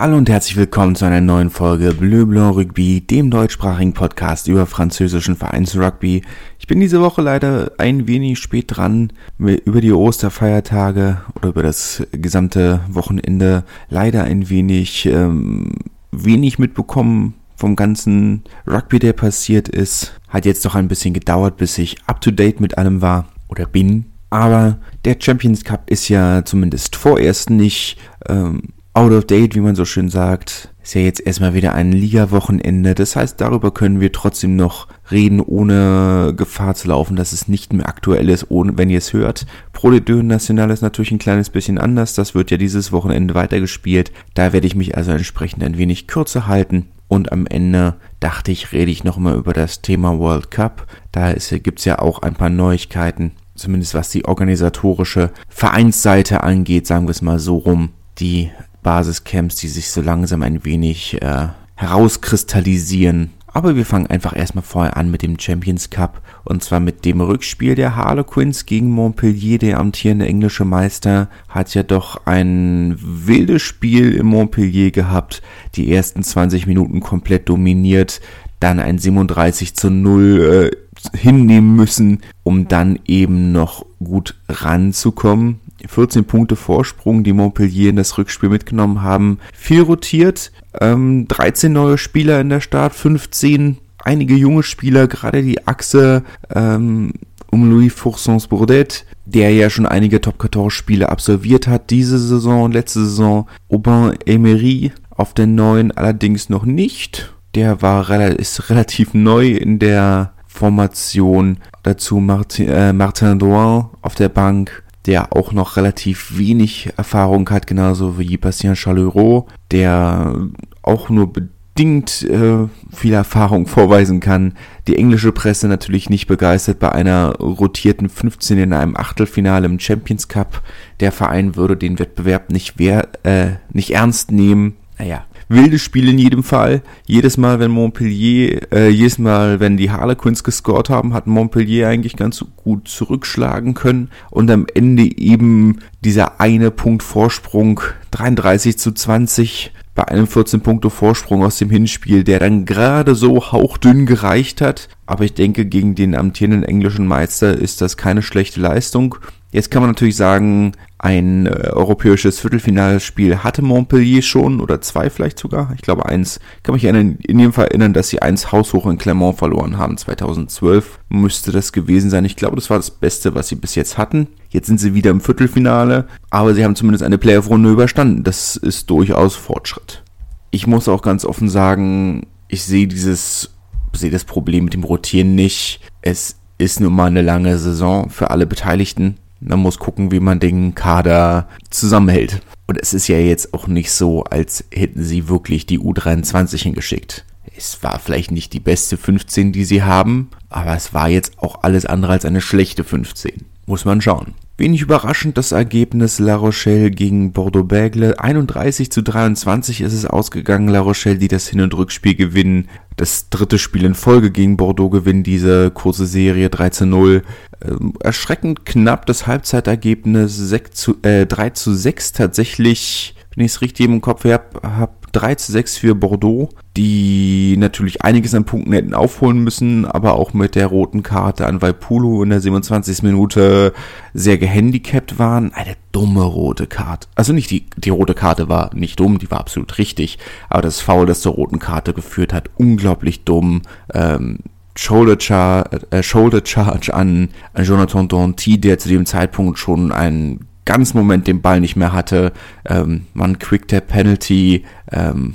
Hallo 0.00 0.16
und 0.16 0.30
herzlich 0.30 0.56
willkommen 0.56 0.94
zu 0.94 1.04
einer 1.04 1.20
neuen 1.20 1.50
Folge 1.50 1.92
Bleu 1.92 2.24
Blanc 2.24 2.56
Rugby, 2.56 3.02
dem 3.02 3.30
deutschsprachigen 3.30 3.92
Podcast 3.92 4.48
über 4.48 4.64
französischen 4.64 5.36
Vereinsrugby. 5.36 6.22
Ich 6.58 6.66
bin 6.66 6.80
diese 6.80 7.02
Woche 7.02 7.20
leider 7.20 7.72
ein 7.76 8.08
wenig 8.08 8.38
spät 8.38 8.64
dran, 8.68 9.12
über 9.36 9.82
die 9.82 9.92
Osterfeiertage 9.92 11.20
oder 11.34 11.50
über 11.50 11.62
das 11.62 12.02
gesamte 12.12 12.80
Wochenende 12.88 13.64
leider 13.90 14.24
ein 14.24 14.48
wenig, 14.48 15.04
ähm, 15.04 15.74
wenig 16.12 16.58
mitbekommen 16.58 17.34
vom 17.54 17.76
ganzen 17.76 18.44
Rugby, 18.66 19.00
der 19.00 19.12
passiert 19.12 19.68
ist. 19.68 20.18
Hat 20.28 20.46
jetzt 20.46 20.64
doch 20.64 20.76
ein 20.76 20.88
bisschen 20.88 21.12
gedauert, 21.12 21.58
bis 21.58 21.76
ich 21.76 21.98
up 22.06 22.22
to 22.22 22.30
date 22.30 22.58
mit 22.58 22.78
allem 22.78 23.02
war 23.02 23.26
oder 23.48 23.66
bin. 23.66 24.06
Aber 24.30 24.78
der 25.04 25.18
Champions 25.20 25.62
Cup 25.62 25.90
ist 25.90 26.08
ja 26.08 26.42
zumindest 26.46 26.96
vorerst 26.96 27.50
nicht 27.50 27.98
ähm, 28.26 28.62
out 28.92 29.12
of 29.12 29.24
date, 29.24 29.54
wie 29.54 29.60
man 29.60 29.76
so 29.76 29.84
schön 29.84 30.08
sagt. 30.08 30.74
Ist 30.82 30.94
ja 30.94 31.02
jetzt 31.02 31.24
erstmal 31.24 31.54
wieder 31.54 31.74
ein 31.74 31.92
Liga-Wochenende. 31.92 32.94
Das 32.94 33.14
heißt, 33.14 33.40
darüber 33.40 33.70
können 33.70 34.00
wir 34.00 34.12
trotzdem 34.12 34.56
noch 34.56 34.88
reden, 35.10 35.40
ohne 35.40 36.34
Gefahr 36.36 36.74
zu 36.74 36.88
laufen, 36.88 37.16
dass 37.16 37.32
es 37.32 37.48
nicht 37.48 37.72
mehr 37.72 37.88
aktuell 37.88 38.28
ist, 38.28 38.50
ohne, 38.50 38.76
wenn 38.78 38.90
ihr 38.90 38.98
es 38.98 39.12
hört. 39.12 39.46
Pro 39.72 39.90
de 39.90 40.22
National 40.22 40.70
ist 40.70 40.82
natürlich 40.82 41.12
ein 41.12 41.18
kleines 41.18 41.50
bisschen 41.50 41.78
anders. 41.78 42.14
Das 42.14 42.34
wird 42.34 42.50
ja 42.50 42.56
dieses 42.56 42.90
Wochenende 42.92 43.34
weitergespielt. 43.34 44.10
Da 44.34 44.52
werde 44.52 44.66
ich 44.66 44.74
mich 44.74 44.96
also 44.96 45.12
entsprechend 45.12 45.62
ein 45.62 45.78
wenig 45.78 46.06
kürzer 46.08 46.46
halten. 46.46 46.88
Und 47.06 47.32
am 47.32 47.46
Ende 47.46 47.96
dachte 48.20 48.52
ich, 48.52 48.72
rede 48.72 48.90
ich 48.90 49.04
nochmal 49.04 49.36
über 49.36 49.52
das 49.52 49.82
Thema 49.82 50.18
World 50.18 50.50
Cup. 50.50 50.86
Da 51.12 51.32
gibt 51.32 51.80
es 51.80 51.84
ja 51.84 51.98
auch 51.98 52.22
ein 52.22 52.34
paar 52.34 52.50
Neuigkeiten, 52.50 53.32
zumindest 53.54 53.94
was 53.94 54.10
die 54.10 54.24
organisatorische 54.24 55.30
Vereinsseite 55.48 56.42
angeht, 56.42 56.86
sagen 56.86 57.06
wir 57.06 57.10
es 57.10 57.22
mal 57.22 57.38
so 57.38 57.56
rum. 57.56 57.90
Die 58.20 58.50
Basiscamps, 58.82 59.56
die 59.56 59.68
sich 59.68 59.90
so 59.90 60.00
langsam 60.00 60.42
ein 60.42 60.64
wenig 60.64 61.20
äh, 61.22 61.48
herauskristallisieren. 61.74 63.30
Aber 63.52 63.74
wir 63.74 63.84
fangen 63.84 64.06
einfach 64.06 64.36
erstmal 64.36 64.62
vorher 64.62 64.96
an 64.96 65.10
mit 65.10 65.22
dem 65.22 65.38
Champions 65.38 65.90
Cup 65.90 66.22
und 66.44 66.62
zwar 66.62 66.78
mit 66.78 67.04
dem 67.04 67.20
Rückspiel 67.20 67.74
der 67.74 67.96
Harlequins 67.96 68.64
gegen 68.64 68.90
Montpellier. 68.90 69.58
Der 69.58 69.80
amtierende 69.80 70.26
englische 70.26 70.64
Meister 70.64 71.28
hat 71.48 71.74
ja 71.74 71.82
doch 71.82 72.26
ein 72.26 72.96
wildes 73.00 73.62
Spiel 73.62 74.14
in 74.14 74.26
Montpellier 74.26 74.92
gehabt. 74.92 75.42
Die 75.74 75.92
ersten 75.92 76.22
20 76.22 76.66
Minuten 76.68 77.00
komplett 77.00 77.48
dominiert, 77.48 78.20
dann 78.60 78.78
ein 78.78 78.98
37 78.98 79.74
zu 79.74 79.90
0 79.90 80.70
äh, 80.72 80.76
hinnehmen 81.14 81.74
müssen, 81.76 82.20
um 82.42 82.68
dann 82.68 82.98
eben 83.06 83.52
noch 83.52 83.86
gut 84.02 84.34
ranzukommen. 84.48 85.60
14 85.86 86.24
Punkte 86.24 86.56
Vorsprung, 86.56 87.24
die 87.24 87.32
Montpellier 87.32 87.90
in 87.90 87.96
das 87.96 88.18
Rückspiel 88.18 88.50
mitgenommen 88.50 89.02
haben. 89.02 89.38
Viel 89.54 89.82
rotiert, 89.82 90.52
ähm, 90.78 91.26
13 91.28 91.72
neue 91.72 91.96
Spieler 91.96 92.40
in 92.40 92.50
der 92.50 92.60
Start, 92.60 92.94
15 92.94 93.78
einige 94.04 94.34
junge 94.34 94.62
Spieler, 94.62 95.06
gerade 95.06 95.42
die 95.42 95.66
Achse 95.66 96.22
ähm, 96.54 97.12
um 97.50 97.70
Louis 97.70 97.92
Foursons-Bourdet, 97.92 99.04
der 99.24 99.50
ja 99.52 99.70
schon 99.70 99.86
einige 99.86 100.20
Top 100.20 100.40
14 100.40 100.70
Spiele 100.70 101.08
absolviert 101.08 101.66
hat, 101.66 101.90
diese 101.90 102.18
Saison, 102.18 102.70
letzte 102.72 103.00
Saison. 103.00 103.48
Aubin 103.68 104.14
Emery 104.26 104.92
auf 105.10 105.34
der 105.34 105.46
neuen 105.46 105.92
allerdings 105.92 106.48
noch 106.48 106.64
nicht. 106.64 107.34
Der 107.54 107.82
war 107.82 108.08
ist 108.38 108.70
relativ 108.70 109.12
neu 109.14 109.48
in 109.48 109.78
der 109.78 110.32
Formation. 110.52 111.58
Dazu 111.82 112.18
Martin, 112.18 112.68
äh, 112.68 112.92
Martin 112.92 113.38
Douin 113.38 113.86
auf 114.02 114.14
der 114.14 114.28
Bank 114.28 114.82
der 115.06 115.34
auch 115.34 115.52
noch 115.52 115.76
relativ 115.76 116.36
wenig 116.36 116.90
Erfahrung 116.96 117.48
hat, 117.50 117.66
genauso 117.66 118.18
wie 118.18 118.36
Bastien 118.36 118.76
Chaleurot, 118.76 119.46
der 119.70 120.34
auch 120.82 121.08
nur 121.08 121.32
bedingt 121.32 122.22
äh, 122.24 122.68
viel 122.94 123.14
Erfahrung 123.14 123.66
vorweisen 123.66 124.20
kann. 124.20 124.54
Die 124.86 124.96
englische 124.96 125.32
Presse 125.32 125.68
natürlich 125.68 126.10
nicht 126.10 126.26
begeistert 126.26 126.78
bei 126.80 126.92
einer 126.92 127.36
rotierten 127.36 128.10
15 128.10 128.58
in 128.58 128.72
einem 128.72 128.96
Achtelfinale 128.96 129.66
im 129.66 129.80
Champions 129.80 130.28
Cup. 130.28 130.62
Der 131.00 131.12
Verein 131.12 131.56
würde 131.56 131.76
den 131.76 131.98
Wettbewerb 131.98 132.50
nicht, 132.50 132.74
wer, 132.76 133.08
äh, 133.24 133.52
nicht 133.72 133.94
ernst 133.94 134.30
nehmen. 134.30 134.76
Naja, 134.98 135.24
wildes 135.50 135.82
Spiel 135.82 136.08
in 136.08 136.18
jedem 136.18 136.42
Fall. 136.42 136.82
Jedes 137.06 137.36
Mal, 137.36 137.58
wenn 137.58 137.70
Montpellier, 137.70 138.72
äh, 138.72 138.88
jedes 138.88 139.18
Mal, 139.18 139.60
wenn 139.60 139.76
die 139.76 139.90
Harlequins 139.90 140.44
gescored 140.44 140.88
haben, 140.88 141.12
hat 141.12 141.26
Montpellier 141.26 141.88
eigentlich 141.88 142.16
ganz 142.16 142.42
gut 142.56 142.88
zurückschlagen 142.88 143.74
können 143.74 144.08
und 144.30 144.50
am 144.50 144.66
Ende 144.72 145.02
eben 145.02 145.80
dieser 146.02 146.40
eine 146.40 146.70
Punkt 146.70 147.02
Vorsprung 147.02 147.80
33 148.12 148.78
zu 148.78 148.92
20 148.92 149.72
bei 149.94 150.06
einem 150.08 150.26
14 150.26 150.60
Punkte 150.60 150.88
Vorsprung 150.88 151.44
aus 151.44 151.58
dem 151.58 151.68
Hinspiel, 151.68 152.24
der 152.24 152.38
dann 152.38 152.64
gerade 152.64 153.14
so 153.14 153.52
hauchdünn 153.52 154.06
gereicht 154.06 154.60
hat. 154.60 154.88
Aber 155.04 155.24
ich 155.24 155.34
denke, 155.34 155.66
gegen 155.66 155.94
den 155.94 156.14
amtierenden 156.14 156.62
englischen 156.62 157.06
Meister 157.06 157.58
ist 157.58 157.80
das 157.80 157.96
keine 157.96 158.22
schlechte 158.22 158.60
Leistung. 158.60 159.16
Jetzt 159.52 159.70
kann 159.70 159.82
man 159.82 159.90
natürlich 159.90 160.14
sagen, 160.14 160.72
ein 160.98 161.46
äh, 161.46 161.70
europäisches 161.72 162.38
Viertelfinalspiel 162.38 163.38
hatte 163.38 163.62
Montpellier 163.62 164.22
schon 164.22 164.60
oder 164.60 164.80
zwei 164.80 165.10
vielleicht 165.10 165.38
sogar. 165.38 165.72
Ich 165.74 165.82
glaube 165.82 166.06
eins, 166.06 166.38
kann 166.62 166.74
mich 166.74 166.84
erinnern, 166.84 167.18
in 167.22 167.38
jedem 167.38 167.52
Fall 167.52 167.66
erinnern, 167.66 167.92
dass 167.92 168.10
sie 168.10 168.22
eins 168.22 168.52
haushoch 168.52 168.86
in 168.86 168.98
Clermont 168.98 169.38
verloren 169.38 169.76
haben. 169.76 169.96
2012 169.96 171.00
müsste 171.08 171.50
das 171.50 171.72
gewesen 171.72 172.10
sein. 172.10 172.24
Ich 172.24 172.36
glaube, 172.36 172.56
das 172.56 172.70
war 172.70 172.76
das 172.76 172.92
Beste, 172.92 173.34
was 173.34 173.48
sie 173.48 173.56
bis 173.56 173.74
jetzt 173.74 173.98
hatten. 173.98 174.28
Jetzt 174.50 174.66
sind 174.66 174.78
sie 174.78 174.94
wieder 174.94 175.10
im 175.10 175.20
Viertelfinale, 175.20 176.06
aber 176.28 176.54
sie 176.54 176.64
haben 176.64 176.76
zumindest 176.76 177.02
eine 177.02 177.18
Playoff-Runde 177.18 177.72
überstanden. 177.72 178.22
Das 178.22 178.56
ist 178.56 178.88
durchaus 178.90 179.34
Fortschritt. 179.34 180.04
Ich 180.50 180.66
muss 180.66 180.88
auch 180.88 181.02
ganz 181.02 181.24
offen 181.24 181.48
sagen, 181.48 182.26
ich 182.46 182.62
sehe 182.62 182.86
dieses, 182.86 183.50
sehe 183.94 184.10
das 184.10 184.24
Problem 184.24 184.64
mit 184.64 184.74
dem 184.74 184.84
Rotieren 184.84 185.34
nicht. 185.34 185.80
Es 186.02 186.36
ist 186.58 186.80
nun 186.80 186.92
mal 186.92 187.06
eine 187.06 187.22
lange 187.22 187.56
Saison 187.58 188.10
für 188.10 188.30
alle 188.30 188.46
Beteiligten. 188.46 189.16
Man 189.40 189.60
muss 189.60 189.78
gucken, 189.78 190.10
wie 190.10 190.20
man 190.20 190.38
den 190.38 190.74
Kader 190.74 191.48
zusammenhält. 191.70 192.42
Und 192.66 192.78
es 192.78 192.92
ist 192.94 193.08
ja 193.08 193.18
jetzt 193.18 193.54
auch 193.54 193.66
nicht 193.66 193.90
so, 193.90 194.24
als 194.24 194.64
hätten 194.72 195.02
sie 195.02 195.28
wirklich 195.28 195.66
die 195.66 195.80
U23 195.80 196.62
hingeschickt. 196.62 197.24
Es 197.56 197.82
war 197.82 197.98
vielleicht 197.98 198.30
nicht 198.30 198.52
die 198.52 198.60
beste 198.60 198.96
15, 198.96 199.52
die 199.52 199.64
sie 199.64 199.82
haben, 199.82 200.30
aber 200.50 200.76
es 200.76 200.94
war 200.94 201.08
jetzt 201.08 201.38
auch 201.38 201.62
alles 201.62 201.86
andere 201.86 202.12
als 202.12 202.24
eine 202.24 202.40
schlechte 202.40 202.84
15. 202.84 203.46
Muss 203.66 203.84
man 203.84 204.00
schauen. 204.00 204.34
Wenig 204.60 204.82
überraschend 204.82 205.38
das 205.38 205.52
Ergebnis 205.52 206.18
La 206.18 206.36
Rochelle 206.36 206.90
gegen 206.90 207.32
Bordeaux-Bègle. 207.32 208.18
31 208.18 208.92
zu 208.92 209.00
23 209.00 209.80
ist 209.80 209.94
es 209.94 210.04
ausgegangen. 210.04 210.68
La 210.68 210.80
Rochelle, 210.80 211.16
die 211.16 211.28
das 211.28 211.48
Hin- 211.48 211.62
und 211.62 211.72
Rückspiel 211.72 212.14
gewinnen. 212.14 212.68
Das 212.94 213.30
dritte 213.30 213.58
Spiel 213.58 213.86
in 213.86 213.94
Folge 213.94 214.30
gegen 214.30 214.58
Bordeaux 214.58 214.90
gewinnen 214.90 215.22
diese 215.22 215.70
kurze 215.70 216.04
Serie 216.04 216.50
3 216.50 216.68
zu 216.68 216.84
0. 216.84 217.22
Ähm, 217.66 217.94
erschreckend 218.00 218.66
knapp 218.66 219.06
das 219.06 219.26
Halbzeitergebnis 219.26 220.36
6 220.36 220.70
zu, 220.72 221.02
äh, 221.04 221.24
3 221.24 221.50
zu 221.50 221.72
6 221.72 222.12
tatsächlich, 222.12 223.14
wenn 223.34 223.46
ich 223.46 223.52
es 223.52 223.62
richtig 223.62 223.86
im 223.86 224.02
Kopf 224.02 224.26
habe, 224.26 224.60
hab 224.62 224.99
3 225.12 225.34
zu 225.36 225.52
6 225.52 225.78
für 225.78 225.94
Bordeaux, 225.94 226.50
die 226.76 227.56
natürlich 227.58 228.02
einiges 228.02 228.34
an 228.34 228.44
Punkten 228.44 228.72
hätten 228.72 228.94
aufholen 228.94 229.42
müssen, 229.42 229.84
aber 229.84 230.14
auch 230.14 230.32
mit 230.32 230.54
der 230.54 230.66
roten 230.66 231.02
Karte 231.02 231.46
an 231.46 231.62
Vaipulu 231.62 232.22
in 232.22 232.30
der 232.30 232.40
27. 232.40 233.02
Minute 233.02 233.72
sehr 234.14 234.38
gehandicapt 234.38 235.18
waren. 235.18 235.52
Eine 235.52 235.76
dumme 235.92 236.22
rote 236.22 236.66
Karte. 236.66 237.08
Also 237.14 237.32
nicht 237.32 237.50
die, 237.50 237.66
die 237.76 237.90
rote 237.90 238.14
Karte 238.14 238.48
war 238.48 238.74
nicht 238.74 239.00
dumm, 239.00 239.18
die 239.18 239.30
war 239.30 239.40
absolut 239.40 239.78
richtig, 239.78 240.18
aber 240.48 240.62
das 240.62 240.80
Foul, 240.80 241.06
das 241.06 241.20
zur 241.20 241.34
roten 241.34 241.58
Karte 241.58 241.92
geführt 241.92 242.32
hat, 242.32 242.50
unglaublich 242.56 243.24
dumm. 243.24 243.62
Ähm, 243.92 244.38
Shoulder, 244.76 245.18
Char 245.18 245.68
äh, 245.90 246.02
Shoulder 246.02 246.40
Charge 246.44 246.94
an, 246.94 247.28
an 247.52 247.64
Jonathan 247.64 248.08
Danty, 248.08 248.60
der 248.60 248.78
zu 248.78 248.88
dem 248.88 249.04
Zeitpunkt 249.04 249.58
schon 249.58 249.92
einen 249.92 250.46
ganz 250.70 250.94
Moment 250.94 251.26
den 251.26 251.42
Ball 251.42 251.58
nicht 251.58 251.74
mehr 251.74 251.92
hatte. 251.92 252.32
Ähm, 252.64 253.06
man 253.12 253.40
Quick 253.40 253.66
Tap 253.66 253.88
Penalty 253.88 254.64
ähm, 254.92 255.34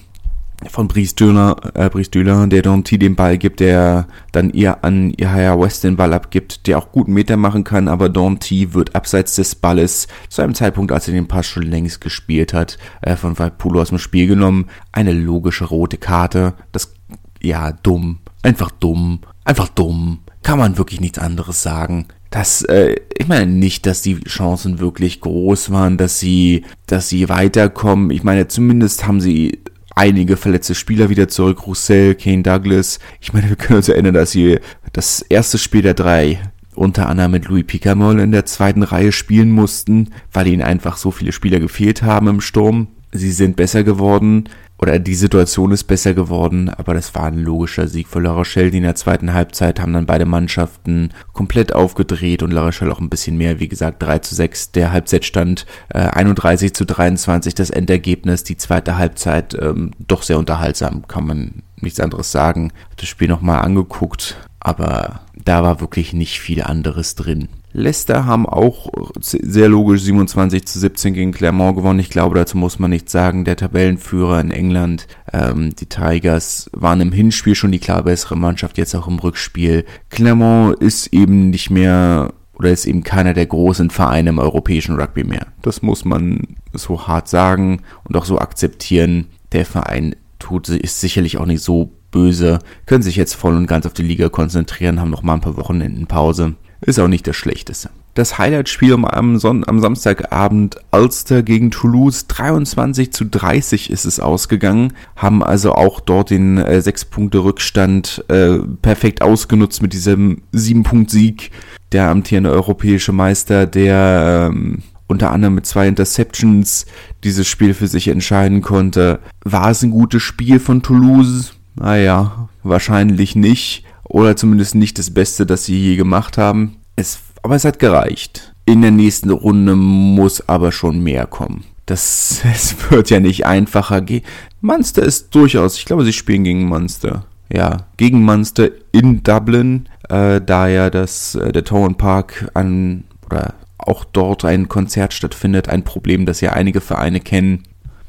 von 0.69 0.87
Brice 0.87 1.13
Döner, 1.13 1.57
äh, 1.73 2.47
der 2.47 2.61
Danty 2.61 2.97
den 2.97 3.17
Ball 3.17 3.37
gibt, 3.37 3.59
der 3.59 4.07
dann 4.31 4.51
ihr 4.51 4.85
an 4.85 5.11
Ihaya 5.11 5.59
West 5.59 5.83
den 5.83 5.97
Ball 5.97 6.13
abgibt, 6.13 6.67
der 6.67 6.77
auch 6.77 6.93
guten 6.93 7.11
Meter 7.11 7.35
machen 7.35 7.65
kann, 7.65 7.89
aber 7.89 8.07
Danty 8.07 8.73
wird 8.73 8.95
abseits 8.95 9.35
des 9.35 9.55
Balles 9.55 10.07
zu 10.29 10.41
einem 10.41 10.55
Zeitpunkt, 10.55 10.93
als 10.93 11.09
er 11.09 11.13
den 11.13 11.27
Pass 11.27 11.47
schon 11.47 11.63
längst 11.63 11.99
gespielt 11.99 12.53
hat, 12.53 12.77
äh, 13.01 13.17
von 13.17 13.37
Vaipulo 13.37 13.81
aus 13.81 13.89
dem 13.89 13.99
Spiel 13.99 14.27
genommen. 14.27 14.67
Eine 14.93 15.11
logische 15.11 15.65
rote 15.65 15.97
Karte. 15.97 16.53
Das, 16.71 16.93
ja, 17.41 17.73
dumm. 17.73 18.19
Einfach 18.41 18.71
dumm. 18.71 19.19
Einfach 19.43 19.67
dumm. 19.67 20.19
Kann 20.43 20.59
man 20.59 20.77
wirklich 20.77 21.01
nichts 21.01 21.19
anderes 21.19 21.61
sagen 21.61 22.05
das, 22.35 22.63
äh, 22.63 22.97
ich 23.17 23.29
meine 23.29 23.49
nicht, 23.49 23.85
dass 23.85 24.01
die 24.01 24.19
Chancen 24.25 24.79
wirklich 24.79 25.21
groß 25.21 25.71
waren, 25.71 25.95
dass 25.95 26.19
sie, 26.19 26.65
dass 26.85 27.07
sie 27.07 27.29
weiterkommen. 27.29 28.11
Ich 28.11 28.23
meine, 28.23 28.49
zumindest 28.49 29.07
haben 29.07 29.21
sie 29.21 29.59
einige 29.95 30.35
verletzte 30.35 30.75
Spieler 30.75 31.07
wieder 31.07 31.29
zurück. 31.29 31.65
Roussel, 31.65 32.13
Kane 32.13 32.43
Douglas. 32.43 32.99
Ich 33.21 33.31
meine, 33.31 33.47
wir 33.47 33.55
können 33.55 33.77
uns 33.77 33.87
erinnern, 33.87 34.15
dass 34.15 34.31
sie 34.31 34.59
das 34.91 35.21
erste 35.21 35.57
Spiel 35.57 35.81
der 35.81 35.93
drei 35.93 36.41
unter 36.73 37.07
anderem 37.07 37.31
mit 37.31 37.45
Louis 37.45 37.63
Picamol 37.65 38.19
in 38.19 38.33
der 38.33 38.45
zweiten 38.45 38.83
Reihe 38.83 39.13
spielen 39.13 39.51
mussten, 39.51 40.09
weil 40.33 40.47
ihnen 40.47 40.61
einfach 40.61 40.97
so 40.97 41.11
viele 41.11 41.31
Spieler 41.31 41.61
gefehlt 41.61 42.03
haben 42.03 42.27
im 42.27 42.41
Sturm. 42.41 42.89
sie 43.13 43.31
sind 43.31 43.55
besser 43.55 43.85
geworden 43.85 44.49
oder 44.85 44.99
die 44.99 45.15
Situation 45.15 45.71
ist 45.71 45.85
besser 45.85 46.13
geworden, 46.13 46.69
aber 46.69 46.93
das 46.93 47.15
war 47.15 47.23
ein 47.23 47.39
logischer 47.39 47.87
Sieg 47.87 48.07
für 48.07 48.19
La 48.19 48.31
Rochelle. 48.31 48.69
Die 48.69 48.77
in 48.77 48.83
der 48.83 48.93
zweiten 48.93 49.33
Halbzeit 49.33 49.79
haben 49.79 49.93
dann 49.93 50.05
beide 50.05 50.25
Mannschaften 50.25 51.09
komplett 51.33 51.73
aufgedreht 51.73 52.43
und 52.43 52.51
La 52.51 52.63
Rochelle 52.63 52.91
auch 52.91 52.99
ein 52.99 53.09
bisschen 53.09 53.35
mehr. 53.35 53.59
Wie 53.59 53.67
gesagt, 53.67 54.03
3 54.03 54.19
zu 54.19 54.35
6 54.35 54.73
der 54.73 54.91
Halbzeitstand, 54.91 55.65
äh, 55.89 56.01
31 56.01 56.75
zu 56.75 56.85
23 56.85 57.55
das 57.55 57.71
Endergebnis. 57.71 58.43
Die 58.43 58.57
zweite 58.57 58.95
Halbzeit 58.95 59.57
ähm, 59.59 59.89
doch 59.97 60.21
sehr 60.21 60.37
unterhaltsam, 60.37 61.07
kann 61.07 61.25
man 61.25 61.63
nichts 61.81 61.99
anderes 61.99 62.31
sagen. 62.31 62.71
Das 62.97 63.09
Spiel 63.09 63.27
nochmal 63.27 63.63
angeguckt, 63.63 64.37
aber 64.59 65.21
da 65.33 65.63
war 65.63 65.81
wirklich 65.81 66.13
nicht 66.13 66.39
viel 66.39 66.61
anderes 66.61 67.15
drin. 67.15 67.49
Leicester 67.75 68.25
haben 68.25 68.45
auch 68.45 68.89
sehr 69.19 69.67
logisch 69.67 70.01
27 70.03 70.65
zu 70.65 70.79
17 70.79 71.13
gegen 71.13 71.33
Clermont 71.33 71.75
gewonnen. 71.75 71.99
Ich 71.99 72.09
glaube, 72.09 72.35
dazu 72.35 72.57
muss 72.57 72.79
man 72.79 72.89
nichts 72.89 73.11
sagen. 73.11 73.43
Der 73.43 73.57
Tabellenführer 73.57 74.39
in 74.39 74.51
England, 74.51 75.07
ähm, 75.33 75.75
die 75.75 75.87
Tigers, 75.87 76.69
waren 76.71 77.01
im 77.01 77.11
Hinspiel 77.11 77.53
schon 77.53 77.73
die 77.73 77.79
klar 77.79 78.03
bessere 78.03 78.37
Mannschaft, 78.37 78.77
jetzt 78.77 78.95
auch 78.95 79.09
im 79.09 79.19
Rückspiel. 79.19 79.83
Clermont 80.09 80.79
ist 80.79 81.07
eben 81.07 81.49
nicht 81.49 81.69
mehr 81.69 82.33
oder 82.53 82.71
ist 82.71 82.85
eben 82.85 83.03
keiner 83.03 83.33
der 83.33 83.45
großen 83.45 83.89
Vereine 83.89 84.29
im 84.29 84.39
europäischen 84.39 84.95
Rugby 84.95 85.25
mehr. 85.25 85.47
Das 85.61 85.81
muss 85.81 86.05
man 86.05 86.55
so 86.71 87.07
hart 87.07 87.27
sagen 87.27 87.81
und 88.05 88.15
auch 88.15 88.25
so 88.25 88.39
akzeptieren. 88.39 89.27
Der 89.51 89.65
Verein 89.65 90.15
tut, 90.39 90.69
ist 90.69 91.01
sicherlich 91.01 91.37
auch 91.37 91.45
nicht 91.45 91.61
so 91.61 91.91
böse, 92.11 92.59
können 92.85 93.03
sich 93.03 93.17
jetzt 93.17 93.33
voll 93.33 93.53
und 93.57 93.67
ganz 93.67 93.85
auf 93.85 93.91
die 93.91 94.03
Liga 94.03 94.29
konzentrieren, 94.29 95.01
haben 95.01 95.09
noch 95.09 95.23
mal 95.23 95.33
ein 95.33 95.41
paar 95.41 95.57
Wochenenden 95.57 96.07
Pause. 96.07 96.55
Ist 96.85 96.99
auch 96.99 97.07
nicht 97.07 97.25
das 97.25 97.35
Schlechteste. 97.35 97.89
Das 98.13 98.37
Highlight-Spiel 98.37 98.93
am, 98.93 99.39
Son 99.39 99.67
am 99.67 99.79
Samstagabend 99.79 100.77
Ulster 100.91 101.41
gegen 101.41 101.71
Toulouse 101.71 102.27
23 102.27 103.11
zu 103.11 103.25
30 103.25 103.89
ist 103.89 104.05
es 104.05 104.19
ausgegangen, 104.19 104.93
haben 105.15 105.43
also 105.43 105.73
auch 105.73 105.99
dort 105.99 106.29
den 106.29 106.59
äh, 106.59 106.77
6-Punkte-Rückstand 106.77 108.23
äh, 108.27 108.59
perfekt 108.83 109.23
ausgenutzt 109.23 109.81
mit 109.81 109.93
diesem 109.93 110.43
7-Punkt-Sieg. 110.53 111.49
Der 111.91 112.09
amtierende 112.09 112.51
europäische 112.51 113.13
Meister, 113.13 113.65
der 113.65 114.51
ähm, 114.51 114.83
unter 115.07 115.31
anderem 115.31 115.55
mit 115.55 115.65
zwei 115.65 115.87
Interceptions 115.87 116.85
dieses 117.23 117.47
Spiel 117.47 117.73
für 117.73 117.87
sich 117.87 118.09
entscheiden 118.09 118.61
konnte. 118.61 119.19
War 119.43 119.71
es 119.71 119.81
ein 119.81 119.91
gutes 119.91 120.21
Spiel 120.21 120.59
von 120.59 120.83
Toulouse? 120.83 121.53
Naja, 121.75 122.47
wahrscheinlich 122.63 123.35
nicht 123.35 123.85
oder 124.15 124.37
zumindest 124.37 124.75
nicht 124.75 124.97
das 124.97 125.11
Beste, 125.11 125.45
das 125.45 125.65
sie 125.65 125.77
je 125.77 125.97
gemacht 125.97 126.37
haben. 126.37 126.77
Es, 126.95 127.19
aber 127.43 127.55
es 127.55 127.65
hat 127.65 127.79
gereicht. 127.79 128.53
In 128.65 128.81
der 128.81 128.91
nächsten 128.91 129.29
Runde 129.29 129.75
muss 129.75 130.47
aber 130.47 130.71
schon 130.71 131.03
mehr 131.03 131.25
kommen. 131.25 131.65
Das, 131.85 132.39
es 132.53 132.77
wird 132.89 133.09
ja 133.09 133.19
nicht 133.19 133.45
einfacher 133.45 133.99
gehen. 133.99 134.23
Munster 134.61 135.03
ist 135.03 135.35
durchaus, 135.35 135.77
ich 135.77 135.83
glaube, 135.83 136.05
sie 136.05 136.13
spielen 136.13 136.45
gegen 136.45 136.65
Munster. 136.65 137.25
Ja, 137.51 137.87
gegen 137.97 138.23
Munster 138.23 138.69
in 138.93 139.21
Dublin, 139.21 139.89
äh, 140.07 140.39
da 140.39 140.69
ja 140.69 140.89
das, 140.89 141.35
äh, 141.35 141.51
der 141.51 141.65
Towan 141.65 141.95
Park 141.95 142.49
an, 142.53 143.03
oder 143.25 143.53
auch 143.77 144.05
dort 144.05 144.45
ein 144.45 144.69
Konzert 144.69 145.11
stattfindet. 145.11 145.67
Ein 145.67 145.83
Problem, 145.83 146.25
das 146.25 146.39
ja 146.39 146.53
einige 146.53 146.79
Vereine 146.79 147.19
kennen 147.19 147.63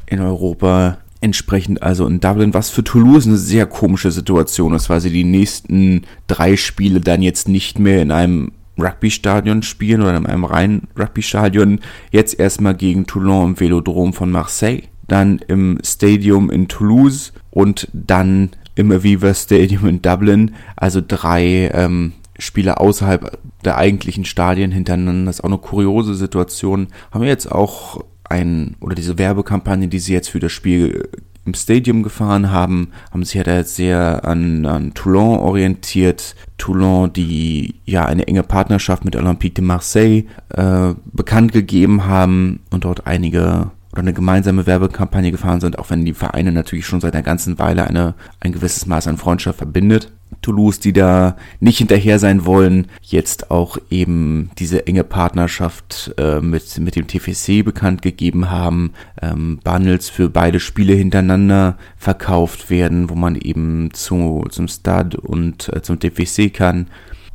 in 0.06 0.20
Europa. 0.20 0.98
Entsprechend 1.20 1.82
also 1.82 2.06
in 2.06 2.20
Dublin, 2.20 2.54
was 2.54 2.70
für 2.70 2.84
Toulouse 2.84 3.26
eine 3.26 3.38
sehr 3.38 3.66
komische 3.66 4.10
Situation 4.10 4.74
ist, 4.74 4.90
weil 4.90 5.00
sie 5.00 5.10
die 5.10 5.24
nächsten 5.24 6.02
drei 6.26 6.56
Spiele 6.56 7.00
dann 7.00 7.22
jetzt 7.22 7.48
nicht 7.48 7.78
mehr 7.78 8.02
in 8.02 8.10
einem 8.10 8.52
Rugby-Stadion 8.78 9.62
spielen 9.62 10.02
oder 10.02 10.16
in 10.16 10.26
einem 10.26 10.44
reinen 10.44 10.88
Rugby-Stadion. 10.98 11.80
Jetzt 12.10 12.38
erstmal 12.38 12.74
gegen 12.74 13.06
Toulon 13.06 13.50
im 13.50 13.60
Velodrom 13.60 14.12
von 14.12 14.30
Marseille, 14.30 14.82
dann 15.08 15.38
im 15.48 15.78
Stadium 15.84 16.50
in 16.50 16.68
Toulouse 16.68 17.32
und 17.50 17.88
dann 17.92 18.50
im 18.74 18.92
Aviva 18.92 19.32
Stadium 19.32 19.86
in 19.86 20.02
Dublin. 20.02 20.54
Also 20.76 21.00
drei 21.06 21.70
ähm, 21.72 22.12
Spiele 22.38 22.78
außerhalb 22.78 23.38
der 23.64 23.78
eigentlichen 23.78 24.24
Stadien 24.24 24.70
hintereinander. 24.70 25.26
Das 25.26 25.36
ist 25.36 25.44
auch 25.44 25.48
eine 25.48 25.58
kuriose 25.58 26.14
Situation. 26.14 26.88
Haben 27.10 27.22
wir 27.22 27.28
jetzt 27.28 27.50
auch 27.50 28.04
ein, 28.28 28.76
oder 28.80 28.94
diese 28.94 29.18
Werbekampagne, 29.18 29.88
die 29.88 29.98
sie 29.98 30.12
jetzt 30.12 30.28
für 30.28 30.40
das 30.40 30.52
Spiel 30.52 31.08
im 31.44 31.54
Stadium 31.54 32.02
gefahren 32.02 32.50
haben, 32.50 32.90
haben 33.12 33.24
sich 33.24 33.34
ja 33.34 33.44
da 33.44 33.54
jetzt 33.56 33.76
sehr 33.76 34.24
an, 34.24 34.66
an 34.66 34.94
Toulon 34.94 35.38
orientiert. 35.38 36.34
Toulon, 36.58 37.12
die 37.12 37.76
ja 37.84 38.04
eine 38.04 38.26
enge 38.26 38.42
Partnerschaft 38.42 39.04
mit 39.04 39.14
Olympique 39.14 39.54
de 39.54 39.64
Marseille 39.64 40.24
äh, 40.48 40.94
bekannt 41.12 41.52
gegeben 41.52 42.06
haben 42.06 42.60
und 42.70 42.84
dort 42.84 43.06
einige 43.06 43.70
oder 43.92 44.02
eine 44.02 44.12
gemeinsame 44.12 44.66
Werbekampagne 44.66 45.30
gefahren 45.30 45.60
sind, 45.60 45.78
auch 45.78 45.88
wenn 45.88 46.04
die 46.04 46.12
Vereine 46.12 46.52
natürlich 46.52 46.84
schon 46.84 47.00
seit 47.00 47.14
einer 47.14 47.22
ganzen 47.22 47.58
Weile 47.58 47.86
eine, 47.86 48.14
ein 48.40 48.52
gewisses 48.52 48.84
Maß 48.84 49.08
an 49.08 49.16
Freundschaft 49.16 49.56
verbindet. 49.56 50.12
Toulouse, 50.46 50.78
die 50.78 50.92
da 50.92 51.36
nicht 51.58 51.78
hinterher 51.78 52.20
sein 52.20 52.46
wollen, 52.46 52.86
jetzt 53.02 53.50
auch 53.50 53.78
eben 53.90 54.50
diese 54.58 54.86
enge 54.86 55.02
Partnerschaft 55.02 56.14
äh, 56.18 56.40
mit, 56.40 56.78
mit 56.78 56.94
dem 56.94 57.08
TFC 57.08 57.64
bekannt 57.64 58.00
gegeben 58.00 58.48
haben, 58.48 58.92
ähm, 59.20 59.58
Bundles 59.64 60.08
für 60.08 60.30
beide 60.30 60.60
Spiele 60.60 60.94
hintereinander 60.94 61.76
verkauft 61.96 62.70
werden, 62.70 63.10
wo 63.10 63.16
man 63.16 63.34
eben 63.34 63.90
zu, 63.92 64.46
zum 64.50 64.68
Stade 64.68 65.20
und 65.20 65.68
äh, 65.74 65.82
zum 65.82 65.98
TFC 65.98 66.54
kann 66.54 66.86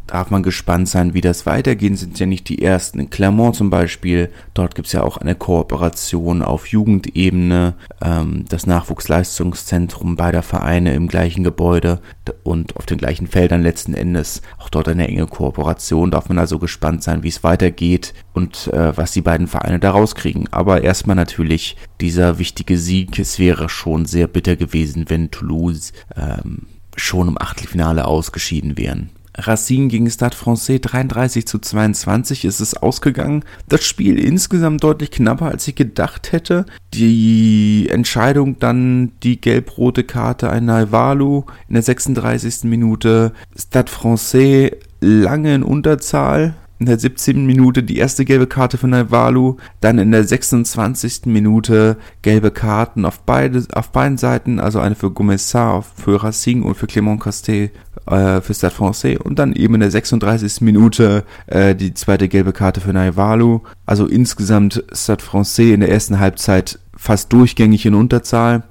darf 0.07 0.29
man 0.29 0.43
gespannt 0.43 0.89
sein, 0.89 1.13
wie 1.13 1.21
das 1.21 1.45
weitergeht. 1.45 1.97
Sind 1.97 2.19
ja 2.19 2.25
nicht 2.25 2.49
die 2.49 2.61
ersten. 2.61 2.99
In 2.99 3.09
Clermont 3.09 3.55
zum 3.55 3.69
Beispiel, 3.69 4.29
dort 4.53 4.75
gibt 4.75 4.87
es 4.87 4.93
ja 4.93 5.03
auch 5.03 5.17
eine 5.17 5.35
Kooperation 5.35 6.41
auf 6.41 6.67
Jugendebene, 6.67 7.75
ähm, 8.01 8.45
das 8.49 8.67
Nachwuchsleistungszentrum 8.67 10.15
beider 10.15 10.43
Vereine 10.43 10.93
im 10.93 11.07
gleichen 11.07 11.43
Gebäude 11.43 12.01
und 12.43 12.75
auf 12.75 12.85
den 12.85 12.97
gleichen 12.97 13.27
Feldern 13.27 13.61
letzten 13.61 13.93
Endes. 13.93 14.41
Auch 14.57 14.69
dort 14.69 14.87
eine 14.87 15.07
enge 15.07 15.27
Kooperation. 15.27 16.11
Darf 16.11 16.27
man 16.27 16.39
also 16.39 16.59
gespannt 16.59 17.03
sein, 17.03 17.23
wie 17.23 17.29
es 17.29 17.43
weitergeht 17.43 18.13
und 18.33 18.67
äh, 18.67 18.95
was 18.97 19.11
die 19.11 19.21
beiden 19.21 19.47
Vereine 19.47 19.79
da 19.79 19.91
rauskriegen. 19.91 20.47
Aber 20.51 20.83
erstmal 20.83 21.15
natürlich 21.15 21.77
dieser 22.01 22.37
wichtige 22.37 22.77
Sieg. 22.77 23.17
Es 23.17 23.39
wäre 23.39 23.69
schon 23.69 24.05
sehr 24.05 24.27
bitter 24.27 24.55
gewesen, 24.55 25.05
wenn 25.07 25.31
Toulouse 25.31 25.93
ähm, 26.15 26.67
schon 26.95 27.29
im 27.29 27.37
Achtelfinale 27.41 28.05
ausgeschieden 28.05 28.77
wären. 28.77 29.09
Racine 29.37 29.87
gegen 29.87 30.09
Stade 30.09 30.35
Francais 30.35 30.79
33 30.81 31.47
zu 31.47 31.59
22 31.59 32.45
ist 32.45 32.59
es 32.59 32.75
ausgegangen. 32.75 33.43
Das 33.67 33.83
Spiel 33.83 34.19
insgesamt 34.19 34.83
deutlich 34.83 35.11
knapper, 35.11 35.47
als 35.47 35.67
ich 35.67 35.75
gedacht 35.75 36.31
hätte. 36.31 36.65
Die 36.93 37.87
Entscheidung 37.89 38.59
dann 38.59 39.11
die 39.23 39.39
gelb-rote 39.39 40.03
Karte 40.03 40.49
ein 40.49 40.65
Naivalu 40.65 41.43
in 41.67 41.73
der 41.75 41.83
36. 41.83 42.63
Minute. 42.65 43.33
Stade 43.57 43.91
Francais 43.91 44.71
lange 44.99 45.55
in 45.55 45.63
Unterzahl. 45.63 46.55
In 46.81 46.87
der 46.87 46.97
17. 46.97 47.45
Minute 47.45 47.83
die 47.83 47.99
erste 47.99 48.25
gelbe 48.25 48.47
Karte 48.47 48.79
für 48.79 48.87
Naivalu, 48.87 49.57
dann 49.81 49.99
in 49.99 50.11
der 50.11 50.23
26. 50.23 51.27
Minute 51.27 51.95
gelbe 52.23 52.49
Karten 52.49 53.05
auf, 53.05 53.19
beide, 53.19 53.63
auf 53.75 53.91
beiden 53.91 54.17
Seiten, 54.17 54.59
also 54.59 54.79
eine 54.79 54.95
für 54.95 55.11
Gomessar, 55.11 55.83
für 55.83 56.23
Racing 56.23 56.63
und 56.63 56.73
für 56.73 56.87
Clément 56.87 57.19
Castet 57.19 57.69
äh, 58.07 58.41
für 58.41 58.55
Stade 58.55 58.73
Francais 58.73 59.19
und 59.19 59.37
dann 59.37 59.53
eben 59.53 59.75
in 59.75 59.81
der 59.81 59.91
36. 59.91 60.61
Minute 60.61 61.23
äh, 61.45 61.75
die 61.75 61.93
zweite 61.93 62.27
gelbe 62.27 62.51
Karte 62.51 62.81
für 62.81 62.93
Naivalu. 62.93 63.59
Also 63.85 64.07
insgesamt 64.07 64.83
Stade 64.91 65.23
Francais 65.23 65.75
in 65.75 65.81
der 65.81 65.91
ersten 65.91 66.17
Halbzeit 66.17 66.79
fast 66.97 67.31
durchgängig 67.31 67.85
in 67.85 67.93
Unterzahl. 67.93 68.63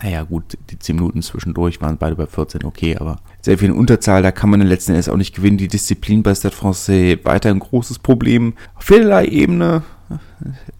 Naja, 0.00 0.22
gut, 0.22 0.56
die 0.70 0.78
10 0.78 0.94
Minuten 0.94 1.22
zwischendurch 1.22 1.80
waren 1.80 1.98
beide 1.98 2.14
bei 2.14 2.26
14 2.26 2.62
okay, 2.62 2.96
aber 2.96 3.16
sehr 3.48 3.56
viel 3.56 3.70
in 3.70 3.76
Unterzahl, 3.76 4.22
da 4.22 4.30
kann 4.30 4.50
man 4.50 4.60
in 4.60 4.66
letzten 4.66 4.92
Endes 4.92 5.08
auch 5.08 5.16
nicht 5.16 5.34
gewinnen. 5.34 5.56
Die 5.56 5.68
Disziplin 5.68 6.22
bei 6.22 6.34
Stade 6.34 6.54
Francais 6.54 7.16
weiter 7.24 7.48
ein 7.48 7.60
großes 7.60 7.98
Problem. 7.98 8.52
Auf 8.74 8.84
vielerlei 8.84 9.24
Ebene, 9.24 9.84